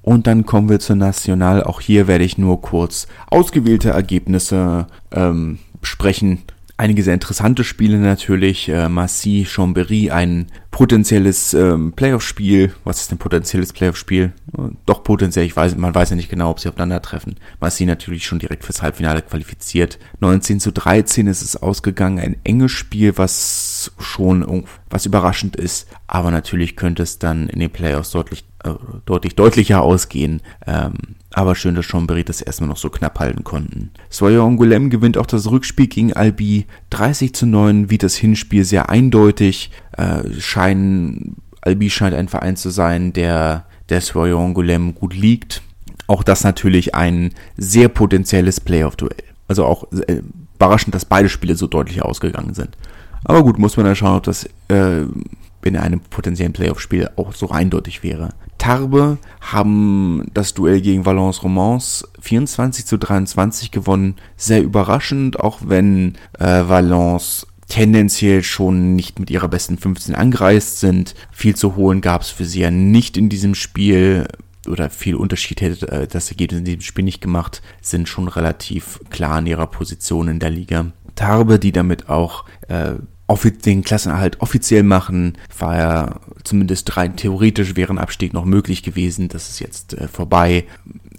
Und 0.03 0.27
dann 0.27 0.45
kommen 0.45 0.69
wir 0.69 0.81
zur 0.81 0.97
National. 0.97 1.63
Auch 1.65 1.81
hier 1.81 2.07
werde 2.07 2.25
ich 2.25 2.39
nur 2.39 2.61
kurz 2.61 3.09
ausgewählte 3.31 3.91
Ergebnisse 3.91 4.87
ähm, 5.13 5.59
besprechen. 5.81 6.43
Einige 6.81 7.03
sehr 7.03 7.15
interessante 7.15 7.65
Spiele 7.65 7.99
natürlich. 7.99 8.69
Äh, 8.69 8.89
Massy, 8.89 9.45
Chambéry, 9.49 10.13
ein 10.13 10.47
potenzielles 10.71 11.53
ähm, 11.53 11.93
Playoff-Spiel. 11.93 12.73
Was 12.85 13.01
ist 13.01 13.11
ein 13.11 13.19
potenzielles 13.19 13.73
Playoff-Spiel? 13.73 14.33
Äh, 14.57 14.63
doch 14.87 15.03
potenziell, 15.03 15.45
ich 15.45 15.57
weiß, 15.57 15.77
man 15.77 15.93
weiß 15.93 16.11
ja 16.11 16.17
nicht 16.17 16.31
genau, 16.31 16.51
ob 16.51 16.61
sie 16.61 16.69
aufeinandertreffen. 16.69 17.35
Massy 17.59 17.85
natürlich 17.85 18.25
schon 18.25 18.39
direkt 18.39 18.65
fürs 18.65 18.81
Halbfinale 18.81 19.23
qualifiziert. 19.23 19.99
19 20.21 20.61
zu 20.61 20.71
13 20.71 21.27
ist 21.27 21.43
es 21.43 21.57
ausgegangen. 21.57 22.21
Ein 22.21 22.37
enges 22.45 22.71
Spiel, 22.71 23.19
was 23.19 23.91
schon 23.99 24.65
was 24.89 25.05
überraschend 25.05 25.57
ist. 25.57 25.89
Aber 26.07 26.31
natürlich 26.31 26.77
könnte 26.77 27.03
es 27.03 27.19
dann 27.19 27.49
in 27.49 27.59
den 27.59 27.71
Playoffs 27.71 28.13
deutlich, 28.13 28.45
äh, 28.63 28.71
deutlich, 29.05 29.35
deutlicher 29.35 29.83
ausgehen. 29.83 30.43
Ähm, 30.65 31.17
aber 31.39 31.55
schön, 31.55 31.77
dass 31.77 31.87
Chambéry 31.87 32.25
das 32.25 32.43
erstmal 32.43 32.69
noch 32.69 32.77
so 32.77 32.91
knapp 32.91 33.21
halten 33.21 33.45
konnten. 33.45 33.93
Soya 34.11 34.41
Angoulême 34.41 34.89
gewinnt 34.89 35.17
auch 35.17 35.27
das 35.27 35.49
Rückspiel 35.49 35.87
gegen 35.87 36.13
Albi 36.13 36.67
30 36.91 37.33
zu 37.33 37.47
9, 37.47 37.91
wie 37.91 37.99
das 37.99 38.17
Hinspiel 38.17 38.65
sehr 38.65 38.91
eindeutig. 38.91 39.71
Äh, 39.97 40.41
scheinen, 40.41 41.37
Albi 41.61 41.91
scheint 41.91 42.17
ein 42.17 42.27
Verein 42.27 42.57
zu 42.57 42.71
sein, 42.71 43.13
der 43.13 43.67
der 43.89 44.01
Soya 44.01 44.35
Angoulême 44.35 44.95
gut 44.95 45.15
liegt. 45.15 45.63
Auch 46.09 46.25
das 46.25 46.43
natürlich 46.43 46.97
ein 46.97 47.33
sehr 47.57 47.89
potenzielles 47.89 48.59
Playoff-Duell. 48.59 49.23
Also 49.47 49.65
auch 49.65 49.85
äh, 49.93 50.23
überraschend, 50.57 50.97
dass 50.97 51.05
beide 51.05 51.29
Spiele 51.29 51.55
so 51.55 51.69
deutlich 51.69 52.03
ausgegangen 52.03 52.55
sind. 52.55 52.77
Aber 53.23 53.45
gut, 53.45 53.61
muss 53.61 53.77
man 53.77 53.87
ja 53.87 53.95
schauen, 53.95 54.17
ob 54.17 54.25
das 54.25 54.49
äh, 54.67 55.03
in 55.63 55.77
einem 55.77 56.01
potenziellen 56.01 56.53
Playoff-Spiel 56.53 57.11
auch 57.15 57.33
so 57.33 57.51
eindeutig 57.51 58.03
wäre. 58.03 58.31
Tarbe 58.69 59.17
haben 59.41 60.27
das 60.35 60.53
Duell 60.53 60.83
gegen 60.83 61.07
Valence 61.07 61.43
Romans 61.43 62.07
24 62.21 62.85
zu 62.85 62.99
23 62.99 63.71
gewonnen. 63.71 64.17
Sehr 64.37 64.63
überraschend, 64.63 65.41
auch 65.41 65.61
wenn 65.65 66.17
äh, 66.39 66.69
Valence 66.69 67.47
tendenziell 67.69 68.43
schon 68.43 68.95
nicht 68.95 69.21
mit 69.21 69.31
ihrer 69.31 69.49
besten 69.49 69.79
15 69.79 70.15
angereist 70.15 70.81
sind. 70.81 71.15
Viel 71.31 71.57
zu 71.57 71.77
holen 71.77 72.03
gab 72.03 72.21
es 72.21 72.29
für 72.29 72.45
sie 72.45 72.61
ja 72.61 72.71
nicht 72.71 73.17
in 73.17 73.31
diesem 73.31 73.55
Spiel 73.55 74.29
oder 74.69 74.91
viel 74.91 75.15
Unterschied 75.15 75.63
hätte 75.63 75.91
äh, 75.91 76.07
das 76.07 76.29
Ergebnis 76.29 76.59
in 76.59 76.67
diesem 76.67 76.83
Spiel 76.83 77.07
nicht 77.07 77.23
gemacht, 77.23 77.63
sind 77.81 78.07
schon 78.07 78.29
relativ 78.29 79.01
klar 79.09 79.39
in 79.39 79.47
ihrer 79.47 79.67
Position 79.67 80.29
in 80.29 80.41
der 80.41 80.51
Liga. 80.51 80.93
Tarbe, 81.15 81.59
die 81.59 81.73
damit 81.73 82.11
auch 82.11 82.45
äh, 82.69 82.97
den 83.65 83.85
Klassenerhalt 83.85 84.41
offiziell 84.41 84.83
machen, 84.83 85.37
war 85.59 85.77
ja 85.77 86.21
zumindest 86.45 86.97
rein 86.97 87.17
theoretisch 87.17 87.77
wäre 87.77 87.93
ein 87.93 87.99
Abstieg 87.99 88.33
noch 88.33 88.45
möglich 88.45 88.83
gewesen. 88.83 89.29
Das 89.29 89.49
ist 89.49 89.61
jetzt 89.61 89.95
äh, 89.95 90.09
vorbei. 90.09 90.65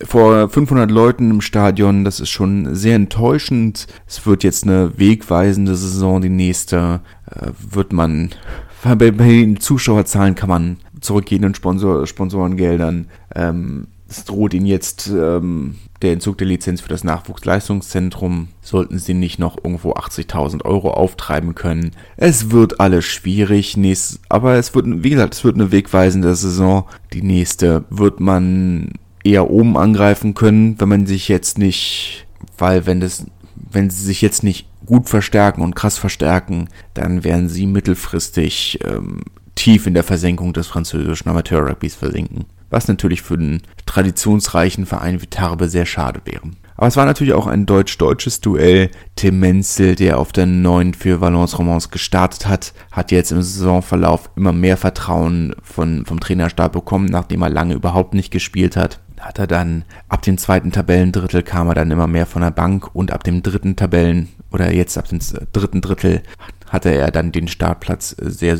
Vor 0.04 0.50
500 0.50 0.89
Leuten 0.89 1.30
im 1.30 1.41
Stadion, 1.41 2.04
das 2.04 2.19
ist 2.19 2.30
schon 2.30 2.74
sehr 2.74 2.95
enttäuschend. 2.95 3.88
Es 4.08 4.26
wird 4.26 4.43
jetzt 4.43 4.63
eine 4.63 4.98
wegweisende 4.98 5.76
Saison, 5.76 6.22
die 6.22 6.30
nächste. 6.30 7.02
Äh, 7.30 7.52
wird 7.72 7.93
man, 7.93 8.30
bei, 8.84 8.95
bei 8.95 9.12
den 9.12 9.60
Zuschauerzahlen 9.60 10.36
kann 10.36 10.50
man 10.50 10.78
zurückgehenden 11.02 11.54
Sponsor, 11.54 12.08
Sponsorengeldern 12.08 13.08
ähm, 13.36 13.88
es 14.10 14.26
droht 14.26 14.54
ihnen 14.54 14.65
jetzt 14.65 15.08
ähm, 15.08 15.76
der 16.02 16.13
Entzug 16.13 16.38
der 16.39 16.48
Lizenz 16.48 16.82
für 16.82 16.89
das 16.89 17.04
Nachwuchsleistungszentrum. 17.04 18.50
Sollten 18.62 18.98
sie 18.98 19.13
nicht 19.13 19.38
noch 19.38 19.58
irgendwo 19.63 19.93
80.000 19.93 20.65
Euro 20.65 20.91
auftreiben 20.91 21.54
können. 21.54 21.91
Es 22.17 22.50
wird 22.52 22.80
alles 22.80 23.06
schwierig, 23.06 23.78
nächst, 23.78 24.19
aber 24.28 24.56
es 24.56 24.74
wird, 24.74 24.86
wie 25.04 25.12
gesagt, 25.12 25.36
es 25.36 25.43
wird 25.43 25.56
eine 25.56 25.72
wegweisende 25.72 26.36
Saison. 26.36 26.86
Die 27.13 27.22
nächste 27.22 27.86
wird 27.89 28.19
man 28.19 28.93
eher 29.24 29.50
oben 29.50 29.78
angreifen 29.78 30.34
können, 30.34 30.80
wenn 30.80 30.89
man 30.89 31.06
sich 31.06 31.28
jetzt 31.28 31.58
nicht, 31.58 32.26
weil 32.58 32.88
wenn 32.88 33.00
das, 33.00 33.28
wenn 33.56 33.89
sie 33.91 34.04
sich 34.04 34.22
jetzt 34.22 34.43
nicht 34.43 34.67
gut 34.86 35.08
verstärken 35.08 35.62
und 35.62 35.76
krass 35.76 36.00
verstärken, 36.00 36.69
dann 36.95 37.24
werden 37.24 37.48
sie 37.48 37.67
mittelfristig 37.67 38.80
ähm, 38.84 39.22
tief 39.54 39.86
in 39.86 39.93
der 39.93 40.04
Versenkung 40.04 40.54
des 40.54 40.65
französischen 40.65 41.30
Amateur-Rugbys 41.30 41.93
versinken 41.93 42.45
was 42.70 42.88
natürlich 42.88 43.22
für 43.22 43.36
einen 43.36 43.62
traditionsreichen 43.86 44.86
Verein 44.86 45.22
wie 45.22 45.28
Tarbe 45.28 45.70
sehr 45.70 45.86
schade 45.86 46.22
wäre. 46.26 46.52
Aber 46.80 46.88
es 46.88 46.96
war 46.96 47.06
natürlich 47.06 47.34
auch 47.34 47.48
ein 47.48 47.66
deutsch-deutsches 47.66 48.40
Duell. 48.40 48.90
Tim 49.18 49.42
Menzel, 49.42 49.96
der 49.96 50.18
auf 50.18 50.32
der 50.32 50.46
9 50.46 50.94
für 50.94 51.20
Valence 51.20 51.60
Romans 51.60 51.92
gestartet 51.92 52.48
hat, 52.48 52.74
hat 52.90 53.12
jetzt 53.12 53.34
im 53.34 53.42
Saisonverlauf 53.42 54.30
immer 54.38 54.54
mehr 54.54 54.78
Vertrauen 54.78 55.54
von, 55.62 56.06
vom 56.06 56.22
Trainerstab 56.22 56.72
bekommen, 56.72 57.08
nachdem 57.08 57.42
er 57.42 57.50
lange 57.50 57.74
überhaupt 57.74 58.14
nicht 58.14 58.32
gespielt 58.32 58.78
hat. 58.78 59.02
Hat 59.20 59.40
er 59.40 59.48
dann 59.48 59.84
ab 60.08 60.22
dem 60.22 60.38
zweiten 60.38 60.72
Tabellendrittel 60.72 61.44
kam 61.44 61.68
er 61.68 61.76
dann 61.76 61.92
immer 61.92 62.08
mehr 62.08 62.26
von 62.26 62.44
der 62.44 62.52
Bank 62.52 62.96
und 62.96 63.12
ab 63.12 63.26
dem 63.26 63.44
dritten 63.44 63.76
Tabellen 63.76 64.30
oder 64.50 64.74
jetzt 64.74 64.98
ab 64.98 65.10
dem 65.10 65.20
dritten 65.52 65.82
Drittel 65.82 66.22
hatte 66.70 66.92
er 66.92 67.12
dann 67.12 67.34
den 67.34 67.50
Startplatz 67.50 68.16
sehr 68.20 68.58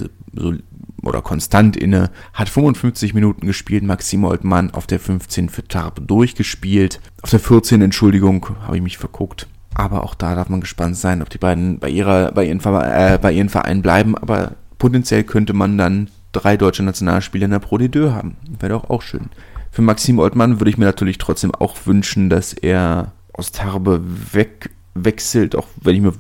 oder 1.04 1.22
konstant 1.22 1.78
inne, 1.78 2.12
hat 2.34 2.50
55 2.50 3.14
Minuten 3.14 3.46
gespielt, 3.46 3.84
Maxim 3.84 4.24
Oldmann 4.24 4.72
auf 4.72 4.88
der 4.88 5.00
15 5.00 5.50
für 5.50 5.68
Tarp 5.68 6.08
durchgespielt. 6.08 7.00
Auf 7.22 7.30
der 7.30 7.40
14, 7.40 7.82
Entschuldigung, 7.82 8.46
habe 8.62 8.78
ich 8.78 8.84
mich 8.84 8.98
verguckt. 8.98 9.48
Aber 9.74 10.04
auch 10.04 10.16
da 10.16 10.36
darf 10.36 10.50
man 10.50 10.62
gespannt 10.62 10.98
sein, 10.98 11.22
ob 11.22 11.30
die 11.30 11.38
beiden 11.38 11.80
bei 11.80 11.90
ihrer, 11.90 12.32
bei 12.32 12.46
ihren, 12.46 12.60
äh, 12.60 13.20
bei 13.22 13.32
ihren 13.32 13.50
Vereinen 13.50 13.82
bleiben. 13.82 14.18
Aber 14.18 14.54
potenziell 14.78 15.24
könnte 15.24 15.54
man 15.54 15.78
dann 15.78 16.10
drei 16.32 16.58
deutsche 16.58 16.84
Nationalspieler 16.84 17.46
in 17.46 17.52
der 17.52 17.60
Pro 17.60 17.78
D2 17.78 18.12
haben. 18.12 18.36
Wäre 18.60 18.74
doch 18.74 18.90
auch 18.90 19.02
schön. 19.02 19.30
Für 19.72 19.82
Maxim 19.82 20.20
Oldmann 20.20 20.60
würde 20.60 20.70
ich 20.70 20.78
mir 20.78 20.86
natürlich 20.86 21.18
trotzdem 21.18 21.54
auch 21.54 21.76
wünschen, 21.86 22.30
dass 22.30 22.54
er 22.54 23.12
aus 23.34 23.52
Tarbe 23.52 24.02
wegwechselt, 24.34 25.56
auch 25.56 25.68
wenn 25.82 25.96
ich 25.96 26.02
mir 26.02 26.14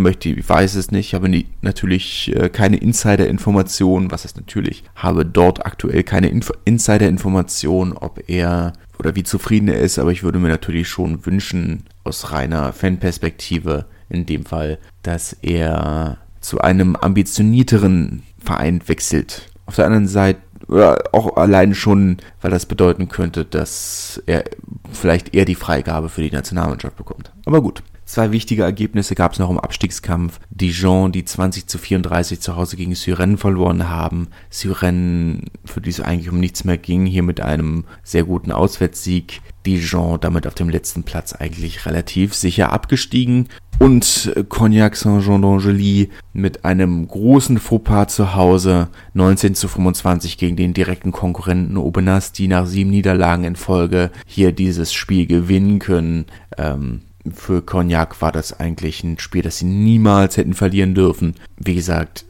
möchte, 0.00 0.28
ich 0.30 0.48
weiß 0.48 0.74
es 0.74 0.90
nicht, 0.90 1.14
habe 1.14 1.30
natürlich 1.62 2.34
äh, 2.34 2.48
keine 2.48 2.76
Insider-Informationen, 2.78 4.10
was 4.10 4.24
ist 4.24 4.36
natürlich, 4.36 4.84
habe 4.94 5.24
dort 5.24 5.64
aktuell 5.64 6.02
keine 6.02 6.28
Insider-Informationen, 6.64 7.92
ob 7.92 8.28
er 8.28 8.72
oder 8.98 9.16
wie 9.16 9.22
zufrieden 9.22 9.68
er 9.68 9.80
ist, 9.80 9.98
aber 9.98 10.12
ich 10.12 10.22
würde 10.22 10.38
mir 10.38 10.48
natürlich 10.48 10.88
schon 10.88 11.24
wünschen, 11.24 11.84
aus 12.04 12.32
reiner 12.32 12.72
Fanperspektive 12.72 13.86
in 14.10 14.26
dem 14.26 14.44
Fall, 14.44 14.78
dass 15.02 15.32
er 15.40 16.18
zu 16.40 16.60
einem 16.60 16.96
ambitionierteren 16.96 18.22
Verein 18.38 18.82
wechselt. 18.86 19.48
Auf 19.66 19.76
der 19.76 19.86
anderen 19.86 20.08
Seite 20.08 20.40
oder 20.68 21.02
auch 21.12 21.36
allein 21.36 21.74
schon, 21.74 22.18
weil 22.40 22.50
das 22.50 22.66
bedeuten 22.66 23.08
könnte, 23.08 23.44
dass 23.44 24.22
er 24.26 24.44
vielleicht 24.92 25.34
eher 25.34 25.44
die 25.44 25.54
Freigabe 25.54 26.08
für 26.08 26.22
die 26.22 26.30
Nationalmannschaft 26.30 26.96
bekommt. 26.96 27.32
Aber 27.44 27.60
gut, 27.60 27.82
Zwei 28.10 28.32
wichtige 28.32 28.64
Ergebnisse 28.64 29.14
gab 29.14 29.34
es 29.34 29.38
noch 29.38 29.50
im 29.50 29.60
Abstiegskampf. 29.60 30.40
Dijon, 30.50 31.12
die 31.12 31.24
20 31.24 31.68
zu 31.68 31.78
34 31.78 32.40
zu 32.40 32.56
Hause 32.56 32.76
gegen 32.76 32.96
Suresnes 32.96 33.40
verloren 33.40 33.88
haben. 33.88 34.30
Suresnes, 34.50 35.44
für 35.64 35.80
die 35.80 35.90
es 35.90 36.00
eigentlich 36.00 36.28
um 36.28 36.40
nichts 36.40 36.64
mehr 36.64 36.76
ging, 36.76 37.06
hier 37.06 37.22
mit 37.22 37.40
einem 37.40 37.84
sehr 38.02 38.24
guten 38.24 38.50
Auswärtssieg. 38.50 39.42
Dijon 39.64 40.18
damit 40.18 40.48
auf 40.48 40.54
dem 40.54 40.70
letzten 40.70 41.04
Platz 41.04 41.34
eigentlich 41.34 41.86
relativ 41.86 42.34
sicher 42.34 42.72
abgestiegen. 42.72 43.48
Und 43.78 44.34
Cognac 44.48 44.96
Saint-Jean 44.96 45.44
d'Angely 45.44 46.08
mit 46.32 46.64
einem 46.64 47.06
großen 47.06 47.60
Fauxpas 47.60 48.06
zu 48.06 48.34
Hause 48.34 48.88
19 49.14 49.54
zu 49.54 49.68
25 49.68 50.36
gegen 50.36 50.56
den 50.56 50.74
direkten 50.74 51.12
Konkurrenten 51.12 51.76
Aubenas, 51.76 52.32
die 52.32 52.48
nach 52.48 52.66
sieben 52.66 52.90
Niederlagen 52.90 53.44
in 53.44 53.54
Folge 53.54 54.10
hier 54.26 54.50
dieses 54.50 54.92
Spiel 54.92 55.26
gewinnen 55.26 55.78
können. 55.78 56.26
Ähm, 56.58 57.02
für 57.32 57.62
Cognac 57.62 58.20
war 58.22 58.32
das 58.32 58.58
eigentlich 58.58 59.04
ein 59.04 59.18
Spiel, 59.18 59.42
das 59.42 59.58
sie 59.58 59.66
niemals 59.66 60.36
hätten 60.36 60.54
verlieren 60.54 60.94
dürfen. 60.94 61.34
Wie 61.56 61.74
gesagt, 61.74 62.24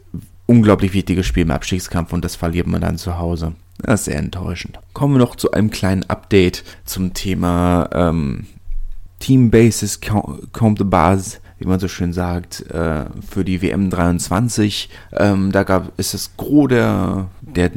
unglaublich 0.46 0.92
wichtiges 0.92 1.26
Spiel 1.26 1.44
im 1.44 1.50
Abstiegskampf 1.50 2.12
und 2.12 2.24
das 2.24 2.36
verliert 2.36 2.66
man 2.66 2.80
dann 2.80 2.98
zu 2.98 3.18
Hause. 3.18 3.52
Das 3.78 4.00
ist 4.00 4.04
sehr 4.06 4.18
enttäuschend. 4.18 4.78
Kommen 4.92 5.14
wir 5.14 5.18
noch 5.18 5.36
zu 5.36 5.52
einem 5.52 5.70
kleinen 5.70 6.08
Update 6.10 6.64
zum 6.84 7.14
Thema 7.14 7.88
ähm, 7.92 8.46
Team 9.20 9.50
Basis 9.50 10.00
Comte 10.00 10.84
de 10.84 10.90
Base 10.90 11.38
wie 11.60 11.68
man 11.68 11.78
so 11.78 11.88
schön 11.88 12.12
sagt, 12.12 12.68
äh, 12.70 13.04
für 13.28 13.44
die 13.44 13.62
WM 13.62 13.90
23. 13.90 14.88
Ähm, 15.12 15.52
da 15.52 15.62
gab 15.62 15.92
ist 15.98 16.14
das 16.14 16.36
Gros 16.36 16.68
der, 16.68 17.28
der 17.42 17.70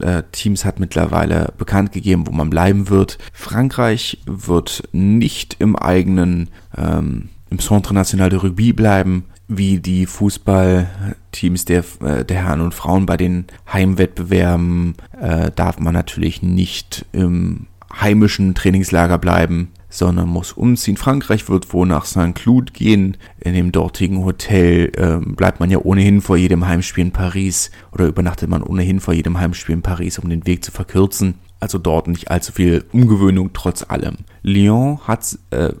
äh, 0.00 0.22
Teams 0.32 0.64
hat 0.64 0.78
mittlerweile 0.78 1.52
bekannt 1.56 1.92
gegeben, 1.92 2.26
wo 2.26 2.32
man 2.32 2.50
bleiben 2.50 2.90
wird. 2.90 3.18
Frankreich 3.32 4.18
wird 4.26 4.82
nicht 4.92 5.56
im 5.58 5.76
eigenen 5.76 6.50
ähm, 6.76 7.30
im 7.50 7.58
Centre 7.58 7.94
National 7.94 8.30
de 8.30 8.38
Rugby 8.38 8.72
bleiben, 8.72 9.24
wie 9.48 9.78
die 9.78 10.06
Fußballteams 10.06 11.64
der, 11.64 11.84
äh, 12.00 12.24
der 12.24 12.44
Herren 12.44 12.60
und 12.60 12.74
Frauen 12.74 13.06
bei 13.06 13.16
den 13.16 13.46
Heimwettbewerben 13.72 14.94
äh, 15.20 15.50
darf 15.54 15.78
man 15.78 15.94
natürlich 15.94 16.42
nicht 16.42 17.06
im 17.12 17.66
heimischen 18.00 18.54
Trainingslager 18.54 19.18
bleiben 19.18 19.71
sondern 19.92 20.28
muss 20.28 20.52
umziehen. 20.52 20.96
Frankreich 20.96 21.48
wird 21.48 21.72
wohl 21.72 21.86
nach 21.86 22.06
Saint-Cloud 22.06 22.72
gehen. 22.72 23.18
In 23.38 23.54
dem 23.54 23.72
dortigen 23.72 24.24
Hotel 24.24 24.90
äh, 24.96 25.18
bleibt 25.24 25.60
man 25.60 25.70
ja 25.70 25.78
ohnehin 25.78 26.22
vor 26.22 26.36
jedem 26.36 26.66
Heimspiel 26.66 27.04
in 27.04 27.12
Paris 27.12 27.70
oder 27.92 28.06
übernachtet 28.06 28.48
man 28.48 28.62
ohnehin 28.62 29.00
vor 29.00 29.12
jedem 29.12 29.38
Heimspiel 29.38 29.74
in 29.74 29.82
Paris, 29.82 30.18
um 30.18 30.30
den 30.30 30.46
Weg 30.46 30.64
zu 30.64 30.72
verkürzen. 30.72 31.34
Also 31.60 31.78
dort 31.78 32.08
nicht 32.08 32.30
allzu 32.30 32.52
viel 32.52 32.84
Umgewöhnung 32.92 33.50
trotz 33.52 33.84
allem. 33.88 34.16
Lyon 34.42 34.98
hat, 35.06 35.38
äh, 35.50 35.74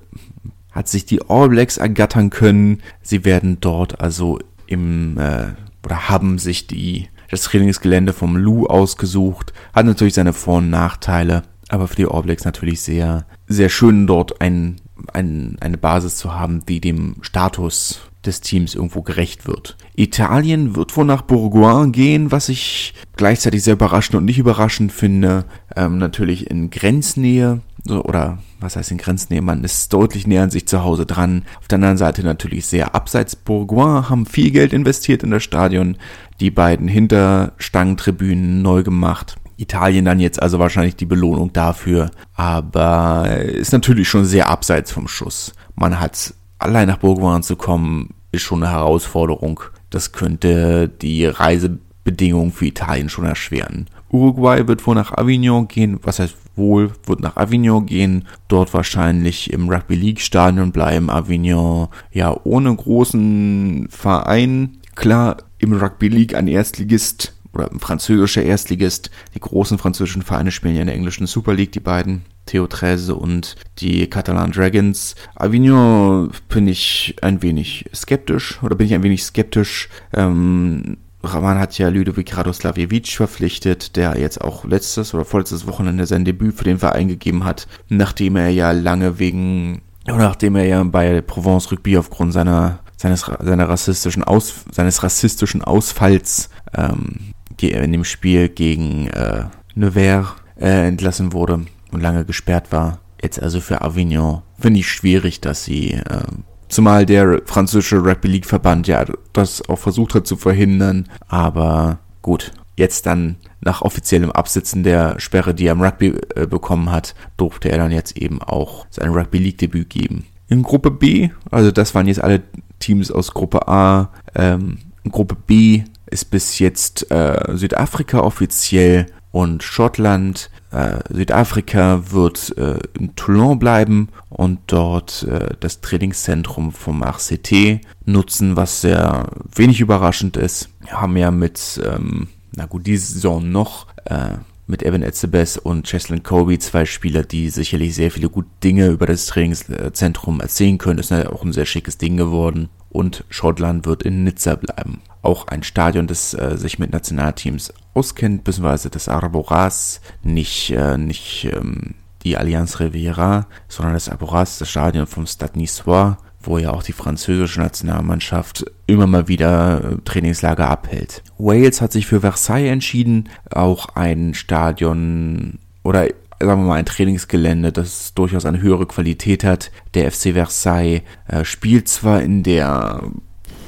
hat 0.70 0.88
sich 0.88 1.06
die 1.06 1.22
All 1.28 1.48
Blacks 1.48 1.78
ergattern 1.78 2.28
können. 2.30 2.82
Sie 3.00 3.24
werden 3.24 3.58
dort 3.60 4.00
also 4.00 4.38
im 4.66 5.18
äh, 5.18 5.52
oder 5.84 6.08
haben 6.08 6.38
sich 6.38 6.66
die 6.66 7.08
das 7.30 7.42
Trainingsgelände 7.42 8.12
vom 8.12 8.36
Lou 8.36 8.66
ausgesucht. 8.66 9.54
Hat 9.74 9.86
natürlich 9.86 10.14
seine 10.14 10.34
Vor- 10.34 10.58
und 10.58 10.68
Nachteile 10.68 11.44
aber 11.72 11.88
für 11.88 11.96
die 11.96 12.06
All 12.06 12.24
natürlich 12.44 12.82
sehr, 12.82 13.24
sehr 13.46 13.70
schön, 13.70 14.06
dort 14.06 14.42
ein, 14.42 14.76
ein, 15.12 15.56
eine 15.60 15.78
Basis 15.78 16.16
zu 16.16 16.34
haben, 16.34 16.64
die 16.66 16.80
dem 16.80 17.16
Status 17.22 18.02
des 18.26 18.42
Teams 18.42 18.74
irgendwo 18.74 19.02
gerecht 19.02 19.46
wird. 19.46 19.76
Italien 19.96 20.76
wird 20.76 20.96
wohl 20.96 21.06
nach 21.06 21.22
Bourgoin 21.22 21.90
gehen, 21.90 22.30
was 22.30 22.50
ich 22.50 22.94
gleichzeitig 23.16 23.64
sehr 23.64 23.72
überraschend 23.72 24.16
und 24.16 24.26
nicht 24.26 24.38
überraschend 24.38 24.92
finde. 24.92 25.46
Ähm, 25.74 25.96
natürlich 25.96 26.50
in 26.50 26.70
Grenznähe, 26.70 27.62
so, 27.84 28.04
oder 28.04 28.38
was 28.60 28.76
heißt 28.76 28.90
in 28.90 28.98
Grenznähe? 28.98 29.42
Man 29.42 29.64
ist 29.64 29.92
deutlich 29.94 30.26
näher 30.26 30.42
an 30.42 30.50
sich 30.50 30.68
zu 30.68 30.84
Hause 30.84 31.06
dran. 31.06 31.44
Auf 31.58 31.68
der 31.68 31.76
anderen 31.76 31.96
Seite 31.96 32.22
natürlich 32.22 32.66
sehr 32.66 32.94
abseits. 32.94 33.34
Bourgoin 33.34 34.10
haben 34.10 34.26
viel 34.26 34.50
Geld 34.50 34.74
investiert 34.74 35.22
in 35.22 35.30
das 35.30 35.42
Stadion. 35.42 35.96
Die 36.38 36.50
beiden 36.50 36.86
Hinterstangentribünen 36.86 38.60
neu 38.60 38.82
gemacht. 38.82 39.36
Italien 39.62 40.04
dann 40.04 40.20
jetzt 40.20 40.42
also 40.42 40.58
wahrscheinlich 40.58 40.96
die 40.96 41.06
Belohnung 41.06 41.52
dafür. 41.52 42.10
Aber 42.34 43.28
ist 43.38 43.72
natürlich 43.72 44.08
schon 44.08 44.24
sehr 44.24 44.48
abseits 44.48 44.92
vom 44.92 45.08
Schuss. 45.08 45.52
Man 45.74 46.00
hat 46.00 46.34
allein 46.58 46.88
nach 46.88 46.98
Bourgoin 46.98 47.42
zu 47.42 47.56
kommen, 47.56 48.14
ist 48.32 48.42
schon 48.42 48.62
eine 48.62 48.72
Herausforderung. 48.72 49.60
Das 49.90 50.12
könnte 50.12 50.88
die 50.88 51.26
Reisebedingungen 51.26 52.52
für 52.52 52.66
Italien 52.66 53.08
schon 53.08 53.24
erschweren. 53.24 53.88
Uruguay 54.10 54.66
wird 54.68 54.86
wohl 54.86 54.94
nach 54.94 55.12
Avignon 55.12 55.68
gehen, 55.68 55.98
was 56.02 56.18
heißt 56.18 56.36
wohl, 56.54 56.92
wird 57.06 57.20
nach 57.20 57.36
Avignon 57.36 57.86
gehen, 57.86 58.26
dort 58.48 58.74
wahrscheinlich 58.74 59.50
im 59.52 59.70
Rugby 59.70 59.94
League 59.94 60.20
Stadion 60.20 60.70
bleiben. 60.70 61.08
Avignon, 61.08 61.88
ja, 62.12 62.36
ohne 62.44 62.74
großen 62.74 63.88
Verein. 63.90 64.78
Klar, 64.94 65.38
im 65.58 65.72
Rugby 65.72 66.08
League 66.08 66.34
ein 66.34 66.48
Erstligist 66.48 67.34
oder 67.54 67.70
französischer 67.78 68.42
Erstligist. 68.42 69.10
Die 69.34 69.40
großen 69.40 69.78
französischen 69.78 70.22
Vereine 70.22 70.50
spielen 70.50 70.74
ja 70.74 70.80
in 70.80 70.86
der 70.86 70.96
englischen 70.96 71.26
Super 71.26 71.54
League, 71.54 71.72
die 71.72 71.80
beiden. 71.80 72.22
Theo 72.46 72.66
Treze 72.66 73.14
und 73.14 73.56
die 73.78 74.08
Catalan 74.08 74.50
Dragons. 74.50 75.14
Avignon 75.36 76.30
bin 76.48 76.66
ich 76.66 77.14
ein 77.22 77.40
wenig 77.40 77.88
skeptisch 77.94 78.60
oder 78.62 78.74
bin 78.74 78.86
ich 78.86 78.94
ein 78.94 79.02
wenig 79.02 79.22
skeptisch. 79.22 79.88
Ähm, 80.12 80.98
man 81.22 81.58
hat 81.58 81.78
ja 81.78 81.88
Ludovic 81.88 82.36
Radoslavjevic 82.36 83.08
verpflichtet, 83.08 83.96
der 83.96 84.18
jetzt 84.18 84.40
auch 84.40 84.64
letztes 84.64 85.14
oder 85.14 85.24
vorletztes 85.24 85.66
Wochenende 85.66 86.06
sein 86.06 86.24
Debüt 86.24 86.56
für 86.56 86.64
den 86.64 86.78
Verein 86.78 87.08
gegeben 87.08 87.44
hat, 87.44 87.68
nachdem 87.88 88.36
er 88.36 88.48
ja 88.48 88.72
lange 88.72 89.20
wegen, 89.20 89.82
oder 90.06 90.18
nachdem 90.18 90.56
er 90.56 90.64
ja 90.64 90.82
bei 90.82 91.20
Provence 91.20 91.70
Rugby 91.70 91.96
aufgrund 91.96 92.32
seiner 92.32 92.80
seines 92.96 93.20
seiner 93.20 93.68
rassistischen 93.68 94.24
Aus, 94.24 94.64
seines 94.70 95.02
rassistischen 95.02 95.62
Ausfalls 95.62 96.50
ähm, 96.74 97.34
in 97.70 97.92
dem 97.92 98.04
Spiel 98.04 98.48
gegen 98.48 99.08
äh, 99.08 99.44
Nevers 99.74 100.34
äh, 100.60 100.86
entlassen 100.88 101.32
wurde 101.32 101.64
und 101.90 102.00
lange 102.00 102.24
gesperrt 102.24 102.72
war. 102.72 102.98
Jetzt 103.22 103.40
also 103.40 103.60
für 103.60 103.82
Avignon 103.82 104.42
finde 104.58 104.80
ich 104.80 104.88
schwierig, 104.88 105.40
dass 105.40 105.64
sie, 105.64 105.92
äh, 105.92 106.24
zumal 106.68 107.06
der 107.06 107.42
französische 107.44 108.04
Rugby 108.04 108.28
League 108.28 108.46
Verband 108.46 108.88
ja 108.88 109.04
das 109.32 109.68
auch 109.68 109.78
versucht 109.78 110.14
hat 110.14 110.26
zu 110.26 110.36
verhindern, 110.36 111.08
aber 111.28 111.98
gut. 112.22 112.52
Jetzt 112.74 113.04
dann 113.04 113.36
nach 113.60 113.82
offiziellem 113.82 114.32
Absitzen 114.32 114.82
der 114.82 115.20
Sperre, 115.20 115.54
die 115.54 115.66
er 115.66 115.72
im 115.72 115.82
Rugby 115.82 116.14
äh, 116.34 116.46
bekommen 116.46 116.90
hat, 116.90 117.14
durfte 117.36 117.70
er 117.70 117.76
dann 117.76 117.92
jetzt 117.92 118.16
eben 118.16 118.40
auch 118.40 118.86
sein 118.88 119.10
Rugby 119.10 119.38
League 119.38 119.58
Debüt 119.58 119.90
geben. 119.90 120.24
In 120.48 120.62
Gruppe 120.62 120.90
B, 120.90 121.28
also 121.50 121.70
das 121.70 121.94
waren 121.94 122.08
jetzt 122.08 122.22
alle 122.22 122.42
Teams 122.78 123.10
aus 123.10 123.34
Gruppe 123.34 123.68
A, 123.68 124.10
ähm, 124.34 124.78
in 125.04 125.10
Gruppe 125.10 125.36
B 125.46 125.82
ist 126.12 126.26
bis 126.26 126.58
jetzt 126.58 127.10
äh, 127.10 127.56
Südafrika 127.56 128.20
offiziell 128.20 129.06
und 129.32 129.62
Schottland. 129.62 130.50
Äh, 130.70 130.98
Südafrika 131.10 132.12
wird 132.12 132.56
äh, 132.56 132.78
in 132.98 133.16
Toulon 133.16 133.58
bleiben 133.58 134.08
und 134.28 134.60
dort 134.66 135.24
äh, 135.24 135.54
das 135.58 135.80
Trainingszentrum 135.80 136.72
vom 136.72 137.02
RCT 137.02 137.80
nutzen, 138.04 138.56
was 138.56 138.82
sehr 138.82 139.26
wenig 139.54 139.80
überraschend 139.80 140.36
ist. 140.36 140.68
Wir 140.80 141.00
haben 141.00 141.16
ja 141.16 141.30
mit, 141.30 141.80
ähm, 141.84 142.28
na 142.54 142.66
gut, 142.66 142.86
diese 142.86 143.14
Saison 143.14 143.50
noch 143.50 143.86
äh, 144.04 144.36
mit 144.66 144.82
Evan 144.82 145.02
Etzebeth 145.02 145.58
und 145.58 145.86
Cheslin 145.86 146.22
Kobe 146.22 146.58
zwei 146.58 146.84
Spieler, 146.84 147.24
die 147.24 147.50
sicherlich 147.50 147.94
sehr 147.94 148.10
viele 148.10 148.28
gute 148.28 148.48
Dinge 148.62 148.88
über 148.88 149.06
das 149.06 149.26
Trainingszentrum 149.26 150.40
erzählen 150.40 150.78
können. 150.78 150.98
Das 150.98 151.10
ist 151.10 151.10
ja 151.10 151.30
auch 151.30 151.44
ein 151.44 151.52
sehr 151.52 151.66
schickes 151.66 151.98
Ding 151.98 152.16
geworden. 152.16 152.68
Und 152.92 153.24
Schottland 153.30 153.86
wird 153.86 154.02
in 154.02 154.22
Nizza 154.22 154.54
bleiben 154.54 155.00
auch 155.22 155.46
ein 155.46 155.62
Stadion, 155.62 156.06
das 156.06 156.34
äh, 156.34 156.56
sich 156.56 156.78
mit 156.78 156.92
Nationalteams 156.92 157.72
auskennt, 157.94 158.44
beziehungsweise 158.44 158.90
das 158.90 159.08
Arboras, 159.08 160.00
nicht, 160.22 160.70
äh, 160.70 160.98
nicht 160.98 161.48
ähm, 161.52 161.94
die 162.24 162.36
Allianz 162.36 162.80
Riviera, 162.80 163.46
sondern 163.68 163.94
das 163.94 164.08
Arboras, 164.08 164.58
das 164.58 164.68
Stadion 164.68 165.06
vom 165.06 165.26
Stade 165.26 165.58
Niçois, 165.58 166.16
wo 166.40 166.58
ja 166.58 166.70
auch 166.70 166.82
die 166.82 166.92
französische 166.92 167.60
Nationalmannschaft 167.60 168.64
immer 168.88 169.06
mal 169.06 169.28
wieder 169.28 169.92
äh, 169.92 169.96
Trainingslager 170.04 170.68
abhält. 170.68 171.22
Wales 171.38 171.80
hat 171.80 171.92
sich 171.92 172.06
für 172.06 172.20
Versailles 172.20 172.72
entschieden, 172.72 173.28
auch 173.50 173.90
ein 173.94 174.34
Stadion 174.34 175.58
oder 175.84 176.08
sagen 176.46 176.62
wir 176.62 176.68
mal 176.68 176.76
ein 176.76 176.86
Trainingsgelände, 176.86 177.72
das 177.72 178.14
durchaus 178.14 178.44
eine 178.44 178.60
höhere 178.60 178.86
Qualität 178.86 179.44
hat. 179.44 179.70
Der 179.94 180.10
FC 180.10 180.32
Versailles 180.32 181.02
äh, 181.28 181.44
spielt 181.44 181.88
zwar 181.88 182.22
in 182.22 182.42
der 182.42 183.02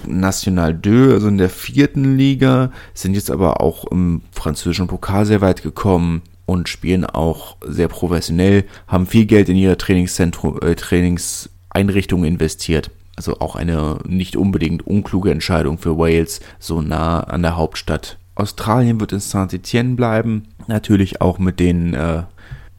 National 0.07 0.79
2, 0.81 1.15
also 1.15 1.29
in 1.29 1.39
der 1.39 1.51
vierten 1.51 2.17
Liga, 2.17 2.71
sind 2.93 3.15
jetzt 3.15 3.31
aber 3.31 3.61
auch 3.61 3.87
im 3.91 4.23
französischen 4.33 4.87
Pokal 4.87 5.27
sehr 5.27 5.41
weit 5.41 5.63
gekommen 5.63 6.23
und 6.47 6.69
spielen 6.69 7.05
auch 7.05 7.57
sehr 7.67 7.89
professionell, 7.89 8.65
haben 8.87 9.07
viel 9.07 9.27
Geld 9.27 9.49
in 9.49 9.57
ihre 9.57 9.79
Trainingszentrum, 9.79 10.61
äh, 10.61 10.75
Trainingseinrichtungen 10.75 12.27
investiert. 12.27 12.91
Also 13.17 13.39
auch 13.41 13.55
eine 13.55 13.99
nicht 14.07 14.37
unbedingt 14.37 14.87
unkluge 14.87 15.31
Entscheidung 15.31 15.79
für 15.79 15.99
Wales, 15.99 16.41
so 16.59 16.83
nah 16.83 17.21
an 17.21 17.43
der 17.43 17.57
Hauptstadt. 17.57 18.19
Australien 18.35 18.99
wird 18.99 19.13
in 19.13 19.21
Saint-Etienne 19.21 19.95
bleiben, 19.95 20.49
natürlich 20.67 21.21
auch 21.21 21.39
mit 21.39 21.61
den 21.61 21.95
äh, 21.95 22.25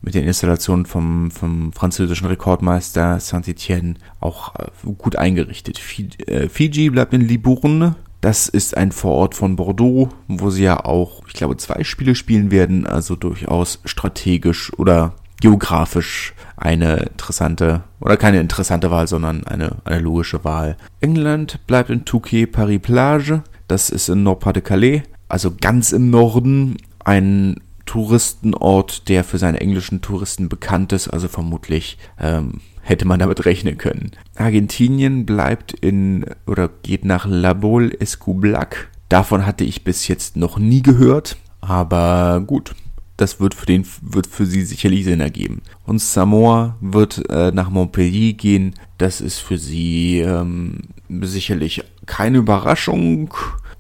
mit 0.05 0.13
den 0.13 0.25
Installationen 0.25 0.85
vom, 0.85 1.31
vom 1.31 1.73
französischen 1.73 2.27
Rekordmeister 2.27 3.19
Saint-Etienne 3.19 3.95
auch 4.19 4.55
äh, 4.55 4.67
gut 4.97 5.15
eingerichtet. 5.15 5.81
Äh, 6.27 6.47
Fiji 6.47 6.91
bleibt 6.91 7.13
in 7.13 7.21
Libourne. 7.21 7.95
Das 8.21 8.47
ist 8.47 8.77
ein 8.77 8.91
Vorort 8.91 9.35
von 9.35 9.55
Bordeaux, 9.55 10.09
wo 10.27 10.49
sie 10.49 10.63
ja 10.63 10.85
auch, 10.85 11.23
ich 11.27 11.33
glaube, 11.33 11.57
zwei 11.57 11.83
Spiele 11.83 12.15
spielen 12.15 12.49
werden, 12.51 12.85
also 12.85 13.15
durchaus 13.15 13.81
strategisch 13.85 14.71
oder 14.77 15.13
geografisch 15.41 16.33
eine 16.55 16.97
interessante, 16.97 17.83
oder 17.99 18.17
keine 18.17 18.39
interessante 18.39 18.89
Wahl, 18.89 19.07
sondern 19.07 19.45
eine, 19.45 19.77
eine 19.85 19.99
logische 19.99 20.43
Wahl. 20.43 20.77
England 21.01 21.59
bleibt 21.67 21.89
in 21.89 22.05
Touquet 22.05 22.47
Paris 22.47 22.79
Plage, 22.81 23.43
das 23.67 23.89
ist 23.89 24.09
in 24.09 24.23
Nord-Pas-de-Calais, 24.23 25.03
also 25.27 25.53
ganz 25.59 25.91
im 25.91 26.09
Norden, 26.09 26.77
ein 27.03 27.59
Touristenort, 27.85 29.07
der 29.09 29.23
für 29.23 29.37
seine 29.37 29.61
englischen 29.61 30.01
Touristen 30.01 30.49
bekannt 30.49 30.91
ist, 30.91 31.07
also 31.07 31.27
vermutlich 31.27 31.97
ähm, 32.19 32.61
hätte 32.81 33.05
man 33.05 33.19
damit 33.19 33.45
rechnen 33.45 33.77
können. 33.77 34.11
Argentinien 34.35 35.25
bleibt 35.25 35.73
in 35.73 36.25
oder 36.45 36.69
geht 36.83 37.05
nach 37.05 37.25
La 37.27 37.53
Baule 37.53 37.99
Escublac. 37.99 38.89
Davon 39.09 39.45
hatte 39.45 39.63
ich 39.63 39.83
bis 39.83 40.07
jetzt 40.07 40.35
noch 40.35 40.57
nie 40.57 40.81
gehört, 40.81 41.37
aber 41.61 42.43
gut. 42.45 42.75
Das 43.17 43.39
wird 43.39 43.53
für 43.53 43.65
den 43.65 43.85
wird 44.01 44.27
für 44.27 44.45
sie 44.45 44.63
sicherlich 44.63 45.05
Sinn 45.05 45.21
ergeben. 45.21 45.61
Und 45.85 46.01
Samoa 46.01 46.75
wird 46.81 47.29
äh, 47.29 47.51
nach 47.51 47.69
Montpellier 47.69 48.33
gehen. 48.33 48.75
Das 48.97 49.21
ist 49.21 49.39
für 49.39 49.57
sie 49.57 50.19
ähm, 50.19 50.81
sicherlich 51.21 51.83
keine 52.05 52.39
Überraschung. 52.39 53.33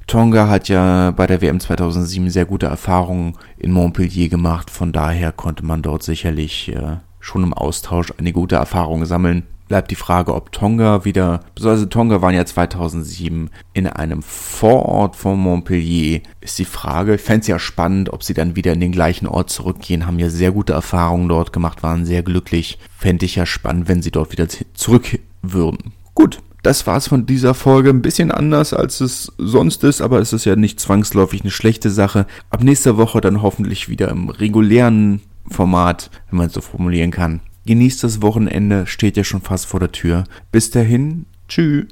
Tonga 0.07 0.47
hat 0.47 0.69
ja 0.69 1.11
bei 1.11 1.25
der 1.25 1.41
WM 1.41 1.59
2007 1.59 2.29
sehr 2.29 2.45
gute 2.45 2.67
Erfahrungen 2.67 3.33
in 3.57 3.71
Montpellier 3.71 4.29
gemacht. 4.29 4.69
Von 4.69 4.91
daher 4.91 5.31
konnte 5.31 5.65
man 5.65 5.81
dort 5.81 6.03
sicherlich 6.03 6.71
äh, 6.73 6.97
schon 7.19 7.43
im 7.43 7.53
Austausch 7.53 8.13
eine 8.17 8.31
gute 8.31 8.55
Erfahrung 8.55 9.05
sammeln. 9.05 9.43
Bleibt 9.67 9.89
die 9.89 9.95
Frage, 9.95 10.35
ob 10.35 10.51
Tonga 10.51 11.05
wieder, 11.05 11.39
beziehungsweise 11.55 11.89
Tonga 11.89 12.21
waren 12.21 12.35
ja 12.35 12.45
2007 12.45 13.49
in 13.73 13.87
einem 13.87 14.21
Vorort 14.21 15.15
von 15.15 15.39
Montpellier. 15.39 16.21
Ist 16.39 16.59
die 16.59 16.65
Frage, 16.65 17.15
ich 17.15 17.21
fände 17.21 17.41
es 17.41 17.47
ja 17.47 17.57
spannend, 17.57 18.13
ob 18.13 18.21
sie 18.21 18.35
dann 18.35 18.55
wieder 18.55 18.73
in 18.73 18.79
den 18.79 18.91
gleichen 18.91 19.25
Ort 19.27 19.49
zurückgehen, 19.49 20.05
haben 20.05 20.19
ja 20.19 20.29
sehr 20.29 20.51
gute 20.51 20.73
Erfahrungen 20.73 21.29
dort 21.29 21.51
gemacht, 21.51 21.81
waren 21.81 22.05
sehr 22.05 22.21
glücklich. 22.21 22.77
Fände 22.95 23.25
ich 23.25 23.37
ja 23.37 23.47
spannend, 23.47 23.87
wenn 23.87 24.03
sie 24.03 24.11
dort 24.11 24.31
wieder 24.31 24.47
zurück 24.75 25.19
würden. 25.41 25.93
Gut, 26.13 26.43
das 26.65 26.87
war's 26.87 27.07
von 27.07 27.27
dieser 27.27 27.53
Folge. 27.53 27.91
Ein 27.91 28.01
bisschen 28.01 28.31
anders, 28.31 28.73
als 28.73 28.99
es 28.99 29.31
sonst 29.37 29.83
ist, 29.83 30.01
aber 30.01 30.19
es 30.19 30.33
ist 30.33 30.45
ja 30.45 30.55
nicht 30.55 30.79
zwangsläufig 30.79 31.41
eine 31.41 31.51
schlechte 31.51 31.91
Sache. 31.91 32.25
Ab 32.49 32.63
nächster 32.63 32.97
Woche 32.97 33.21
dann 33.21 33.43
hoffentlich 33.43 33.87
wieder 33.87 34.09
im 34.09 34.29
regulären 34.29 35.21
Format, 35.47 36.09
wenn 36.29 36.37
man 36.37 36.47
es 36.47 36.53
so 36.53 36.61
formulieren 36.61 37.11
kann. 37.11 37.41
Genießt 37.67 38.03
das 38.03 38.21
Wochenende, 38.23 38.87
steht 38.87 39.15
ja 39.15 39.23
schon 39.23 39.41
fast 39.41 39.67
vor 39.67 39.79
der 39.79 39.91
Tür. 39.91 40.23
Bis 40.51 40.71
dahin, 40.71 41.27
tschüss. 41.47 41.85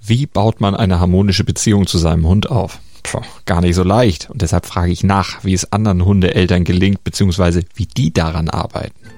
Wie 0.00 0.26
baut 0.26 0.60
man 0.60 0.76
eine 0.76 1.00
harmonische 1.00 1.44
Beziehung 1.44 1.86
zu 1.88 1.98
seinem 1.98 2.26
Hund 2.28 2.48
auf? 2.48 2.78
Puh, 3.02 3.22
gar 3.44 3.60
nicht 3.60 3.74
so 3.74 3.82
leicht. 3.82 4.30
Und 4.30 4.42
deshalb 4.42 4.66
frage 4.66 4.92
ich 4.92 5.02
nach, 5.02 5.42
wie 5.42 5.54
es 5.54 5.72
anderen 5.72 6.04
Hundeeltern 6.04 6.62
gelingt, 6.62 7.02
beziehungsweise 7.02 7.64
wie 7.74 7.86
die 7.86 8.12
daran 8.12 8.48
arbeiten. 8.48 9.17